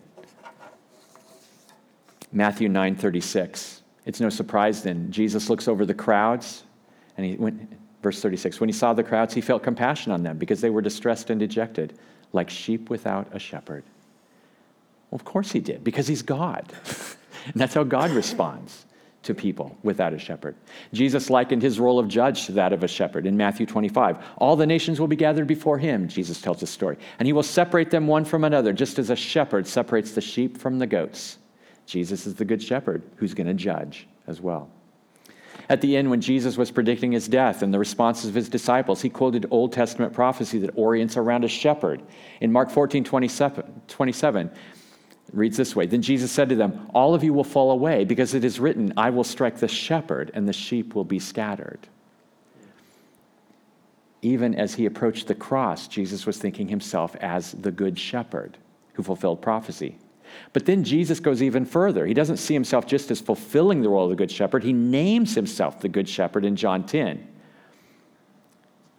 Matthew 2.33 2.67
9:36. 2.67 3.81
It's 4.05 4.19
no 4.19 4.29
surprise 4.29 4.83
then 4.83 5.11
Jesus 5.11 5.49
looks 5.49 5.67
over 5.67 5.85
the 5.85 5.93
crowds 5.93 6.63
and 7.15 7.25
he 7.25 7.35
went 7.35 7.71
verse 8.01 8.21
36 8.21 8.59
when 8.59 8.67
he 8.67 8.73
saw 8.73 8.93
the 8.93 9.03
crowds 9.03 9.33
he 9.33 9.39
felt 9.41 9.63
compassion 9.63 10.11
on 10.11 10.23
them 10.23 10.37
because 10.37 10.59
they 10.59 10.69
were 10.69 10.81
distressed 10.81 11.29
and 11.29 11.39
dejected 11.39 11.97
like 12.33 12.49
sheep 12.49 12.89
without 12.89 13.27
a 13.31 13.39
shepherd. 13.39 13.83
Well, 15.09 15.17
of 15.17 15.23
course 15.23 15.51
he 15.51 15.59
did 15.59 15.83
because 15.83 16.07
he's 16.07 16.21
God. 16.21 16.73
and 17.45 17.55
that's 17.55 17.75
how 17.75 17.83
God 17.83 18.11
responds 18.11 18.85
to 19.23 19.33
people 19.33 19.77
without 19.83 20.13
a 20.13 20.19
shepherd. 20.19 20.55
Jesus 20.91 21.29
likened 21.29 21.61
his 21.61 21.79
role 21.79 21.97
of 21.97 22.07
judge 22.07 22.45
to 22.47 22.51
that 22.53 22.73
of 22.73 22.83
a 22.83 22.87
shepherd 22.87 23.25
in 23.25 23.37
Matthew 23.37 23.65
25. 23.65 24.17
All 24.37 24.55
the 24.55 24.67
nations 24.67 24.99
will 24.99 25.07
be 25.07 25.15
gathered 25.15 25.47
before 25.47 25.77
him, 25.77 26.07
Jesus 26.09 26.41
tells 26.41 26.59
the 26.59 26.67
story, 26.67 26.97
and 27.19 27.25
he 27.25 27.31
will 27.31 27.43
separate 27.43 27.89
them 27.89 28.05
one 28.05 28.25
from 28.25 28.43
another, 28.43 28.73
just 28.73 28.99
as 28.99 29.09
a 29.09 29.15
shepherd 29.15 29.65
separates 29.65 30.11
the 30.11 30.19
sheep 30.19 30.57
from 30.57 30.77
the 30.77 30.87
goats. 30.87 31.37
Jesus 31.85 32.25
is 32.25 32.35
the 32.35 32.45
good 32.45 32.61
shepherd 32.61 33.03
who's 33.17 33.33
going 33.33 33.47
to 33.47 33.53
judge 33.53 34.07
as 34.27 34.41
well. 34.41 34.69
At 35.69 35.81
the 35.81 35.95
end, 35.95 36.09
when 36.09 36.21
Jesus 36.21 36.57
was 36.57 36.71
predicting 36.71 37.11
his 37.11 37.27
death 37.27 37.61
and 37.61 37.73
the 37.73 37.79
responses 37.79 38.29
of 38.29 38.35
his 38.35 38.49
disciples, 38.49 39.01
he 39.01 39.09
quoted 39.09 39.45
Old 39.49 39.71
Testament 39.71 40.13
prophecy 40.13 40.59
that 40.59 40.71
orients 40.75 41.15
around 41.15 41.43
a 41.43 41.47
shepherd. 41.47 42.01
In 42.41 42.51
Mark 42.51 42.69
14 42.69 43.03
27, 43.03 43.81
27 43.87 44.51
reads 45.31 45.57
this 45.57 45.75
way 45.75 45.85
Then 45.85 46.01
Jesus 46.01 46.31
said 46.31 46.49
to 46.49 46.55
them, 46.55 46.89
All 46.93 47.13
of 47.15 47.23
you 47.23 47.33
will 47.33 47.43
fall 47.43 47.71
away, 47.71 48.03
because 48.03 48.33
it 48.33 48.43
is 48.43 48.59
written, 48.59 48.93
I 48.97 49.09
will 49.09 49.23
strike 49.23 49.57
the 49.57 49.67
shepherd, 49.67 50.31
and 50.33 50.47
the 50.47 50.53
sheep 50.53 50.95
will 50.95 51.05
be 51.05 51.19
scattered. 51.19 51.87
Even 54.21 54.55
as 54.55 54.75
he 54.75 54.85
approached 54.85 55.27
the 55.27 55.35
cross, 55.35 55.87
Jesus 55.87 56.25
was 56.25 56.37
thinking 56.37 56.69
himself 56.69 57.15
as 57.17 57.51
the 57.51 57.71
good 57.71 57.99
shepherd 57.99 58.57
who 58.93 59.03
fulfilled 59.03 59.41
prophecy. 59.41 59.97
But 60.53 60.65
then 60.65 60.83
Jesus 60.83 61.19
goes 61.19 61.41
even 61.41 61.65
further. 61.65 62.05
He 62.05 62.13
doesn't 62.13 62.37
see 62.37 62.53
himself 62.53 62.85
just 62.85 63.11
as 63.11 63.21
fulfilling 63.21 63.81
the 63.81 63.89
role 63.89 64.05
of 64.05 64.09
the 64.09 64.15
Good 64.15 64.31
Shepherd, 64.31 64.63
he 64.63 64.73
names 64.73 65.35
himself 65.35 65.79
the 65.81 65.89
Good 65.89 66.07
Shepherd 66.07 66.45
in 66.45 66.55
John 66.55 66.85
10. 66.85 67.27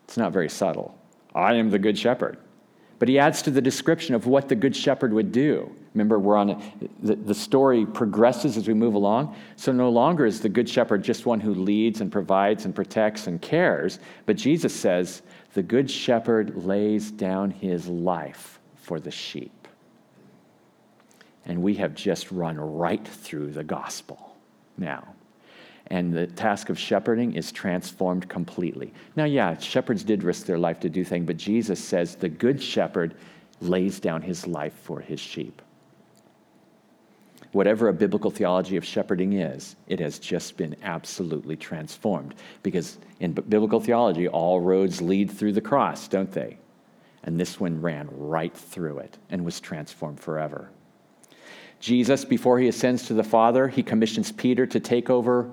It's 0.04 0.16
not 0.16 0.32
very 0.32 0.48
subtle. 0.48 0.98
I 1.34 1.54
am 1.54 1.70
the 1.70 1.78
Good 1.78 1.98
Shepherd. 1.98 2.38
But 2.98 3.08
he 3.08 3.18
adds 3.18 3.42
to 3.42 3.50
the 3.50 3.60
description 3.60 4.14
of 4.14 4.26
what 4.26 4.48
the 4.48 4.54
Good 4.54 4.74
Shepherd 4.74 5.12
would 5.12 5.32
do. 5.32 5.74
Remember, 5.94 6.18
we're 6.18 6.36
on 6.36 6.50
a, 6.50 6.60
the, 7.02 7.16
the 7.16 7.34
story 7.34 7.84
progresses 7.84 8.56
as 8.56 8.66
we 8.66 8.74
move 8.74 8.94
along. 8.94 9.36
So 9.56 9.72
no 9.72 9.90
longer 9.90 10.26
is 10.26 10.40
the 10.40 10.48
Good 10.48 10.68
Shepherd 10.68 11.02
just 11.02 11.26
one 11.26 11.40
who 11.40 11.54
leads 11.54 12.00
and 12.00 12.10
provides 12.10 12.64
and 12.64 12.74
protects 12.74 13.26
and 13.26 13.40
cares, 13.42 13.98
but 14.26 14.36
Jesus 14.36 14.74
says, 14.74 15.22
the 15.54 15.62
Good 15.62 15.90
Shepherd 15.90 16.64
lays 16.64 17.10
down 17.10 17.50
his 17.50 17.86
life 17.86 18.58
for 18.74 18.98
the 18.98 19.10
sheep 19.10 19.63
and 21.46 21.62
we 21.62 21.74
have 21.74 21.94
just 21.94 22.30
run 22.30 22.58
right 22.58 23.06
through 23.06 23.50
the 23.50 23.64
gospel 23.64 24.36
now. 24.76 25.14
And 25.88 26.12
the 26.14 26.26
task 26.26 26.70
of 26.70 26.78
shepherding 26.78 27.34
is 27.34 27.52
transformed 27.52 28.28
completely. 28.28 28.92
Now, 29.16 29.24
yeah, 29.24 29.58
shepherds 29.58 30.02
did 30.02 30.22
risk 30.22 30.46
their 30.46 30.58
life 30.58 30.80
to 30.80 30.88
do 30.88 31.04
things, 31.04 31.26
but 31.26 31.36
Jesus 31.36 31.82
says 31.82 32.16
the 32.16 32.28
good 32.28 32.62
shepherd 32.62 33.14
lays 33.60 34.00
down 34.00 34.22
his 34.22 34.46
life 34.46 34.72
for 34.72 35.00
his 35.00 35.20
sheep. 35.20 35.60
Whatever 37.52 37.88
a 37.88 37.92
biblical 37.92 38.32
theology 38.32 38.76
of 38.76 38.84
shepherding 38.84 39.34
is, 39.34 39.76
it 39.86 40.00
has 40.00 40.18
just 40.18 40.56
been 40.56 40.74
absolutely 40.82 41.54
transformed. 41.54 42.34
Because 42.64 42.98
in 43.20 43.32
biblical 43.32 43.78
theology, 43.78 44.26
all 44.26 44.60
roads 44.60 45.00
lead 45.00 45.30
through 45.30 45.52
the 45.52 45.60
cross, 45.60 46.08
don't 46.08 46.32
they? 46.32 46.58
And 47.22 47.38
this 47.38 47.60
one 47.60 47.80
ran 47.80 48.08
right 48.10 48.54
through 48.54 48.98
it 48.98 49.18
and 49.30 49.44
was 49.44 49.60
transformed 49.60 50.18
forever. 50.18 50.70
Jesus, 51.80 52.24
before 52.24 52.58
he 52.58 52.68
ascends 52.68 53.06
to 53.06 53.14
the 53.14 53.24
Father, 53.24 53.68
he 53.68 53.82
commissions 53.82 54.32
Peter 54.32 54.66
to 54.66 54.80
take 54.80 55.10
over 55.10 55.50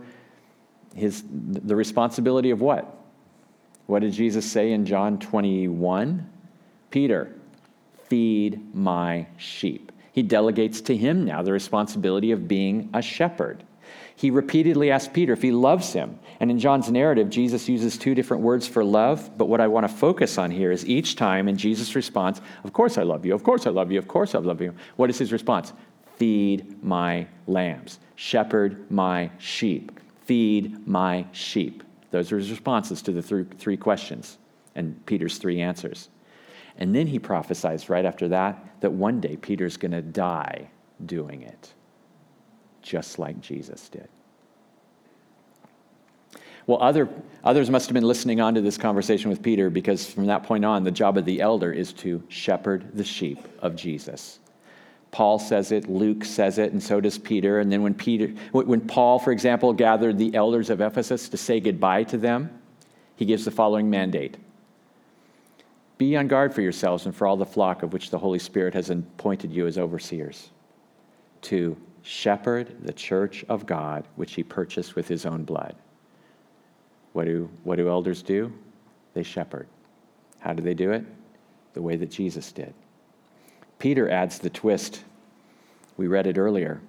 his, 0.96 1.24
the 1.30 1.76
responsibility 1.76 2.52
of 2.52 2.62
what? 2.62 2.98
What 3.88 4.00
did 4.00 4.14
Jesus 4.14 4.50
say 4.50 4.72
in 4.72 4.86
John 4.86 5.20
21? 5.20 6.30
Peter, 6.90 7.36
feed 8.08 8.76
my 8.76 9.28
sheep. 9.38 9.92
He 10.12 10.22
delegates 10.22 10.82
to 10.82 10.96
him 10.96 11.26
now 11.26 11.42
the 11.42 11.54
responsibility 11.54 12.32
of 12.32 12.48
being 12.48 12.90
a 12.94 13.02
shepherd. 13.02 13.64
He 14.16 14.30
repeatedly 14.30 14.92
asks 14.92 15.12
Peter 15.12 15.34
if 15.34 15.42
he 15.42 15.52
loves 15.52 15.94
him. 15.94 16.20
And 16.40 16.52
in 16.52 16.60
John's 16.60 16.92
narrative, 16.92 17.30
Jesus 17.30 17.68
uses 17.68 17.98
two 17.98 18.14
different 18.14 18.44
words 18.44 18.68
for 18.68 18.84
love. 18.84 19.36
But 19.38 19.48
what 19.48 19.62
I 19.62 19.68
want 19.68 19.88
to 19.88 19.94
focus 19.94 20.38
on 20.38 20.52
here 20.52 20.72
is 20.72 20.86
each 20.86 21.16
time 21.16 21.48
in 21.48 21.58
Jesus' 21.58 21.96
response, 21.96 22.42
Of 22.64 22.74
course 22.74 22.98
I 22.98 23.04
love 23.04 23.26
you, 23.26 23.34
of 23.34 23.44
course 23.44 23.66
I 23.66 23.72
love 23.72 23.92
you, 23.92 23.98
of 23.98 24.08
course 24.08 24.36
I 24.36 24.40
love 24.40 24.62
you. 24.62 24.76
What 24.96 25.10
is 25.10 25.18
his 25.18 25.32
response? 25.32 25.74
Feed 26.22 26.84
my 26.84 27.26
lambs. 27.48 27.98
Shepherd 28.14 28.92
my 28.92 29.32
sheep. 29.40 30.00
Feed 30.26 30.88
my 30.88 31.26
sheep. 31.32 31.82
Those 32.12 32.32
are 32.32 32.38
his 32.38 32.52
responses 32.52 33.02
to 33.02 33.12
the 33.12 33.24
three, 33.24 33.44
three 33.58 33.76
questions 33.76 34.38
and 34.76 35.04
Peter's 35.08 35.40
three 35.40 35.62
answers. 35.62 36.10
And 36.78 36.96
then 36.96 37.08
he 37.08 37.18
prophesies 37.18 37.90
right 37.90 38.06
after 38.06 38.28
that 38.28 38.64
that 38.82 38.92
one 38.92 39.20
day 39.20 39.36
Peter's 39.36 39.78
going 39.78 39.94
to 39.94 40.04
die 40.04 40.70
doing 41.08 41.42
it, 41.42 41.74
just 42.84 43.18
like 43.18 43.42
Jesus 43.42 43.90
did. 43.90 44.08
Well, 46.68 46.78
other, 46.84 47.10
others 47.44 47.72
must 47.72 47.88
have 47.88 47.96
been 47.96 48.04
listening 48.04 48.40
on 48.42 48.54
to 48.54 48.62
this 48.62 48.78
conversation 48.78 49.32
with 49.32 49.42
Peter 49.42 49.72
because 49.72 50.06
from 50.06 50.28
that 50.28 50.44
point 50.44 50.66
on, 50.66 50.84
the 50.84 50.92
job 50.92 51.18
of 51.18 51.26
the 51.26 51.42
elder 51.42 51.74
is 51.74 51.92
to 51.94 52.22
shepherd 52.28 52.92
the 52.94 53.04
sheep 53.04 53.40
of 53.64 53.76
Jesus. 53.76 54.38
Paul 55.12 55.39
says 55.39 55.71
it, 55.74 55.89
Luke 55.89 56.24
says 56.24 56.58
it, 56.58 56.71
and 56.71 56.82
so 56.82 57.02
does 57.02 57.17
Peter. 57.17 57.60
And 57.60 57.71
then 57.71 57.84
when 57.84 57.93
Peter, 57.93 58.34
when 58.52 58.82
Paul, 58.82 59.19
for 59.19 59.32
example, 59.32 59.74
gathered 59.74 60.17
the 60.17 60.34
elders 60.34 60.69
of 60.69 60.80
Ephesus 60.80 61.28
to 61.30 61.38
say 61.38 61.60
goodbye 61.60 62.04
to 62.06 62.17
them, 62.17 62.50
he 63.17 63.26
gives 63.26 63.43
the 63.43 63.52
following 63.52 63.89
mandate: 63.89 64.38
Be 65.97 66.15
on 66.15 66.28
guard 66.28 66.54
for 66.54 66.62
yourselves 66.62 67.06
and 67.06 67.15
for 67.15 67.28
all 67.28 67.38
the 67.38 67.45
flock 67.45 67.84
of 67.84 67.91
which 67.91 68.10
the 68.10 68.19
Holy 68.19 68.39
Spirit 68.39 68.74
has 68.74 68.89
appointed 68.89 69.52
you 69.52 69.67
as 69.67 69.78
overseers, 69.78 70.50
to 71.41 71.76
shepherd 72.04 72.78
the 72.84 72.93
church 72.93 73.43
of 73.50 73.65
God, 73.65 74.08
which 74.15 74.34
he 74.34 74.43
purchased 74.43 74.95
with 74.95 75.08
his 75.08 75.26
own 75.26 75.43
blood. 75.43 75.76
What 77.13 77.26
do, 77.26 77.50
what 77.63 77.76
do 77.76 77.89
elders 77.89 78.24
do? 78.24 78.54
They 79.13 79.24
shepherd. 79.24 79.67
How 80.39 80.54
do 80.54 80.63
they 80.63 80.74
do 80.74 80.91
it? 80.91 81.04
The 81.74 81.82
way 81.82 81.97
that 81.97 82.10
Jesus 82.10 82.52
did. 82.52 82.74
Peter 83.82 84.10
adds 84.10 84.39
the 84.39 84.50
twist. 84.50 85.04
We 85.98 86.08
read 86.08 86.28
it 86.28 86.38
earlier. 86.38 86.80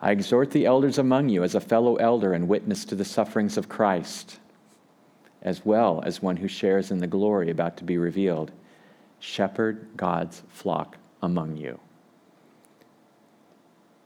I 0.00 0.10
exhort 0.10 0.50
the 0.50 0.66
elders 0.66 0.98
among 0.98 1.28
you 1.28 1.44
as 1.44 1.54
a 1.54 1.60
fellow 1.60 1.96
elder 1.96 2.32
and 2.32 2.48
witness 2.48 2.84
to 2.86 2.96
the 2.96 3.04
sufferings 3.04 3.56
of 3.56 3.68
Christ 3.68 4.40
as 5.44 5.64
well 5.64 6.02
as 6.04 6.22
one 6.22 6.38
who 6.38 6.48
shares 6.48 6.90
in 6.90 6.98
the 6.98 7.06
glory 7.06 7.50
about 7.50 7.76
to 7.76 7.84
be 7.84 7.98
revealed. 7.98 8.50
Shepherd 9.20 9.86
God's 9.96 10.42
flock 10.48 10.96
among 11.22 11.56
you. 11.56 11.78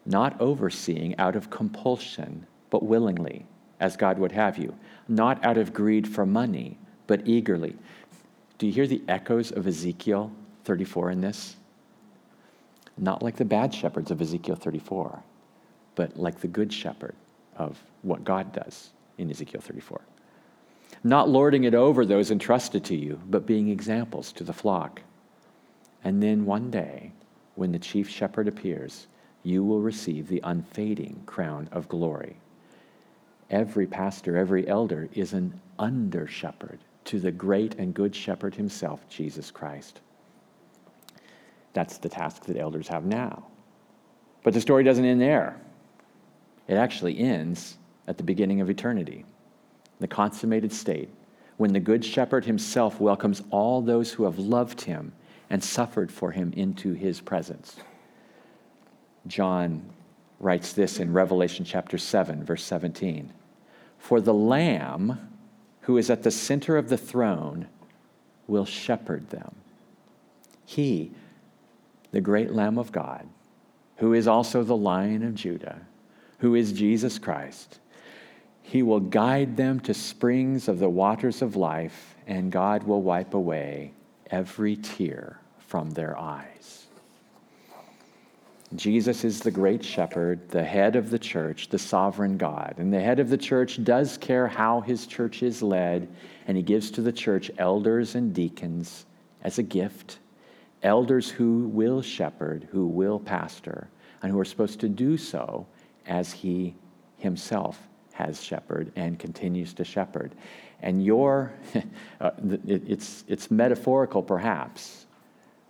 Not 0.04 0.40
overseeing 0.40 1.16
out 1.18 1.36
of 1.36 1.50
compulsion, 1.50 2.46
but 2.70 2.82
willingly, 2.82 3.46
as 3.78 3.96
God 3.96 4.18
would 4.18 4.32
have 4.32 4.58
you. 4.58 4.74
Not 5.06 5.44
out 5.44 5.58
of 5.58 5.72
greed 5.72 6.08
for 6.08 6.26
money, 6.26 6.78
but 7.06 7.26
eagerly. 7.26 7.76
Do 8.58 8.66
you 8.66 8.72
hear 8.72 8.86
the 8.86 9.02
echoes 9.06 9.52
of 9.52 9.66
Ezekiel 9.66 10.32
34 10.64 11.12
in 11.12 11.20
this? 11.20 11.57
Not 12.98 13.22
like 13.22 13.36
the 13.36 13.44
bad 13.44 13.72
shepherds 13.72 14.10
of 14.10 14.20
Ezekiel 14.20 14.56
34, 14.56 15.22
but 15.94 16.16
like 16.16 16.40
the 16.40 16.48
good 16.48 16.72
shepherd 16.72 17.14
of 17.56 17.82
what 18.02 18.24
God 18.24 18.52
does 18.52 18.90
in 19.16 19.30
Ezekiel 19.30 19.60
34 19.60 20.00
not 21.04 21.28
lording 21.28 21.64
it 21.64 21.74
over 21.74 22.04
those 22.04 22.30
entrusted 22.30 22.84
to 22.84 22.96
you, 22.96 23.20
but 23.28 23.46
being 23.46 23.68
examples 23.68 24.32
to 24.32 24.44
the 24.44 24.52
flock. 24.52 25.02
And 26.02 26.22
then 26.22 26.44
one 26.44 26.70
day, 26.70 27.12
when 27.54 27.72
the 27.72 27.78
chief 27.78 28.08
shepherd 28.08 28.48
appears, 28.48 29.06
you 29.42 29.64
will 29.64 29.80
receive 29.80 30.28
the 30.28 30.40
unfading 30.44 31.22
crown 31.26 31.68
of 31.72 31.88
glory. 31.88 32.36
Every 33.50 33.86
pastor, 33.86 34.36
every 34.36 34.66
elder 34.68 35.08
is 35.12 35.32
an 35.32 35.60
under 35.78 36.26
shepherd 36.26 36.80
to 37.04 37.18
the 37.18 37.32
great 37.32 37.74
and 37.76 37.94
good 37.94 38.14
shepherd 38.14 38.54
himself, 38.54 39.08
Jesus 39.08 39.50
Christ. 39.50 40.00
That's 41.78 41.98
the 41.98 42.08
task 42.08 42.44
that 42.46 42.56
elders 42.56 42.88
have 42.88 43.04
now. 43.04 43.44
But 44.42 44.52
the 44.52 44.60
story 44.60 44.82
doesn't 44.82 45.04
end 45.04 45.20
there, 45.20 45.60
it 46.66 46.74
actually 46.74 47.16
ends 47.20 47.78
at 48.08 48.16
the 48.16 48.24
beginning 48.24 48.60
of 48.60 48.68
eternity 48.68 49.24
the 50.00 50.08
consummated 50.08 50.72
state, 50.72 51.08
when 51.56 51.72
the 51.72 51.78
Good 51.78 52.04
Shepherd 52.04 52.46
himself 52.46 52.98
welcomes 52.98 53.44
all 53.52 53.80
those 53.80 54.10
who 54.10 54.24
have 54.24 54.40
loved 54.40 54.80
him 54.80 55.12
and 55.50 55.62
suffered 55.62 56.10
for 56.10 56.32
him 56.32 56.52
into 56.56 56.94
his 56.94 57.20
presence. 57.20 57.76
John 59.28 59.88
writes 60.40 60.72
this 60.72 60.98
in 60.98 61.12
Revelation 61.12 61.64
chapter 61.64 61.96
7, 61.96 62.42
verse 62.42 62.64
17 62.64 63.32
For 63.98 64.20
the 64.20 64.34
Lamb 64.34 65.30
who 65.82 65.96
is 65.96 66.10
at 66.10 66.24
the 66.24 66.32
center 66.32 66.76
of 66.76 66.88
the 66.88 66.98
throne 66.98 67.68
will 68.48 68.64
shepherd 68.64 69.30
them. 69.30 69.54
He, 70.66 71.12
the 72.10 72.20
great 72.20 72.52
Lamb 72.52 72.78
of 72.78 72.92
God, 72.92 73.28
who 73.96 74.14
is 74.14 74.26
also 74.26 74.62
the 74.62 74.76
Lion 74.76 75.22
of 75.22 75.34
Judah, 75.34 75.80
who 76.38 76.54
is 76.54 76.72
Jesus 76.72 77.18
Christ, 77.18 77.80
he 78.62 78.82
will 78.82 79.00
guide 79.00 79.56
them 79.56 79.80
to 79.80 79.94
springs 79.94 80.68
of 80.68 80.78
the 80.78 80.90
waters 80.90 81.40
of 81.40 81.56
life, 81.56 82.14
and 82.26 82.52
God 82.52 82.82
will 82.82 83.00
wipe 83.00 83.32
away 83.32 83.92
every 84.30 84.76
tear 84.76 85.40
from 85.58 85.90
their 85.90 86.18
eyes. 86.18 86.86
Jesus 88.76 89.24
is 89.24 89.40
the 89.40 89.50
great 89.50 89.82
shepherd, 89.82 90.50
the 90.50 90.62
head 90.62 90.96
of 90.96 91.08
the 91.08 91.18
church, 91.18 91.70
the 91.70 91.78
sovereign 91.78 92.36
God. 92.36 92.74
And 92.76 92.92
the 92.92 93.00
head 93.00 93.18
of 93.18 93.30
the 93.30 93.38
church 93.38 93.82
does 93.82 94.18
care 94.18 94.46
how 94.46 94.82
his 94.82 95.06
church 95.06 95.42
is 95.42 95.62
led, 95.62 96.06
and 96.46 96.54
he 96.54 96.62
gives 96.62 96.90
to 96.90 97.00
the 97.00 97.12
church 97.12 97.50
elders 97.56 98.14
and 98.14 98.34
deacons 98.34 99.06
as 99.42 99.58
a 99.58 99.62
gift. 99.62 100.18
Elders 100.82 101.28
who 101.28 101.68
will 101.68 102.02
shepherd, 102.02 102.68
who 102.70 102.86
will 102.86 103.18
pastor, 103.18 103.88
and 104.22 104.32
who 104.32 104.38
are 104.38 104.44
supposed 104.44 104.80
to 104.80 104.88
do 104.88 105.16
so 105.16 105.66
as 106.06 106.32
he 106.32 106.74
himself 107.18 107.88
has 108.12 108.42
shepherded 108.42 108.92
and 108.96 109.18
continues 109.18 109.72
to 109.74 109.84
shepherd. 109.84 110.34
And 110.80 111.04
your, 111.04 111.52
uh, 112.20 112.30
it's, 112.66 113.24
it's 113.28 113.50
metaphorical 113.50 114.22
perhaps, 114.22 115.06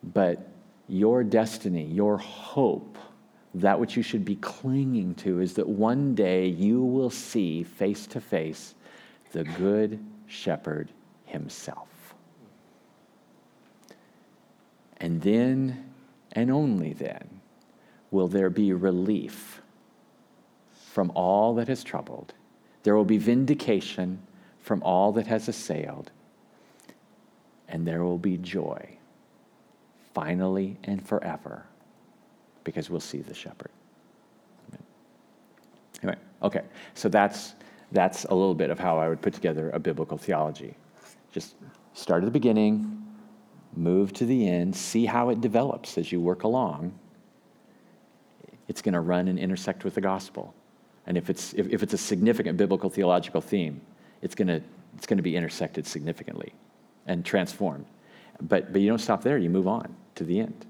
but 0.03 0.49
your 0.89 1.23
destiny, 1.25 1.85
your 1.85 2.19
hope, 2.19 2.97
that 3.55 3.79
which 3.79 3.97
you 3.97 4.03
should 4.03 4.25
be 4.25 4.37
clinging 4.37 5.15
to 5.17 5.41
is 5.41 5.55
that 5.55 5.69
one 5.69 6.15
day 6.15 6.47
you 6.47 6.83
will 6.83 7.11
see 7.11 7.63
face 7.63 8.07
to 8.07 8.21
face 8.21 8.75
the 9.33 9.45
good 9.45 9.99
shepherd 10.27 10.91
himself. 11.25 11.88
And 15.01 15.23
then, 15.23 15.93
and 16.33 16.51
only 16.51 16.93
then, 16.93 17.41
will 18.11 18.29
there 18.29 18.51
be 18.51 18.73
relief 18.73 19.63
from 20.93 21.13
all 21.15 21.55
that 21.55 21.69
has 21.69 21.85
troubled 21.85 22.35
there 22.83 22.97
will 22.97 23.05
be 23.05 23.19
vindication 23.19 24.19
from 24.61 24.83
all 24.83 25.13
that 25.13 25.27
has 25.27 25.49
assailed, 25.49 26.11
and 27.69 27.87
there 27.87 28.03
will 28.03 28.17
be 28.17 28.37
joy, 28.39 28.97
finally 30.15 30.79
and 30.85 31.07
forever, 31.07 31.65
because 32.65 32.89
we'll 32.89 33.01
see 33.01 33.21
the 33.21 33.35
shepherd. 33.35 33.71
Anyway, 36.03 36.17
okay, 36.43 36.63
so 36.95 37.09
that's, 37.09 37.55
that's 37.93 38.25
a 38.25 38.35
little 38.35 38.55
bit 38.55 38.71
of 38.71 38.79
how 38.79 38.99
I 38.99 39.09
would 39.09 39.21
put 39.21 39.35
together 39.35 39.71
a 39.71 39.79
biblical 39.79 40.17
theology. 40.17 40.75
Just 41.33 41.57
start 41.93 42.23
at 42.23 42.27
the 42.27 42.31
beginning, 42.31 43.05
move 43.77 44.13
to 44.15 44.27
the 44.27 44.49
end, 44.49 44.75
see 44.75 45.07
how 45.07 45.29
it 45.29 45.41
develops 45.41 45.99
as 45.99 46.11
you 46.11 46.21
work 46.21 46.45
along. 46.45 46.99
It's 48.67 48.83
going 48.83 48.95
to 48.95 49.01
run 49.01 49.29
and 49.29 49.39
intersect 49.39 49.85
with 49.85 49.95
the 49.95 50.01
gospel. 50.01 50.55
And 51.07 51.17
if 51.17 51.31
it's, 51.31 51.55
if, 51.55 51.69
if 51.69 51.83
it's 51.83 51.95
a 51.95 51.99
significant 51.99 52.59
biblical 52.59 52.91
theological 52.91 53.41
theme, 53.41 53.81
it's 54.21 54.35
going 54.35 54.49
to 54.49 54.63
it's 54.99 55.07
going 55.07 55.17
to 55.17 55.23
be 55.23 55.37
intersected 55.37 55.87
significantly 55.87 56.53
and 57.07 57.25
transformed. 57.25 57.87
But, 58.41 58.73
but 58.73 58.81
you 58.81 58.89
don't 58.89 58.99
stop 58.99 59.23
there, 59.23 59.39
you 59.39 59.49
move 59.49 59.69
on 59.69 59.95
to 60.17 60.25
the 60.25 60.41
end. 60.41 60.67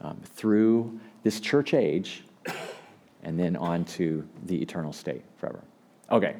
Um, 0.00 0.18
through 0.24 0.98
this 1.22 1.40
church 1.40 1.74
age 1.74 2.24
and 3.22 3.38
then 3.38 3.56
on 3.56 3.84
to 3.84 4.26
the 4.46 4.60
eternal 4.60 4.94
state 4.94 5.22
forever. 5.36 5.60
Okay, 6.10 6.36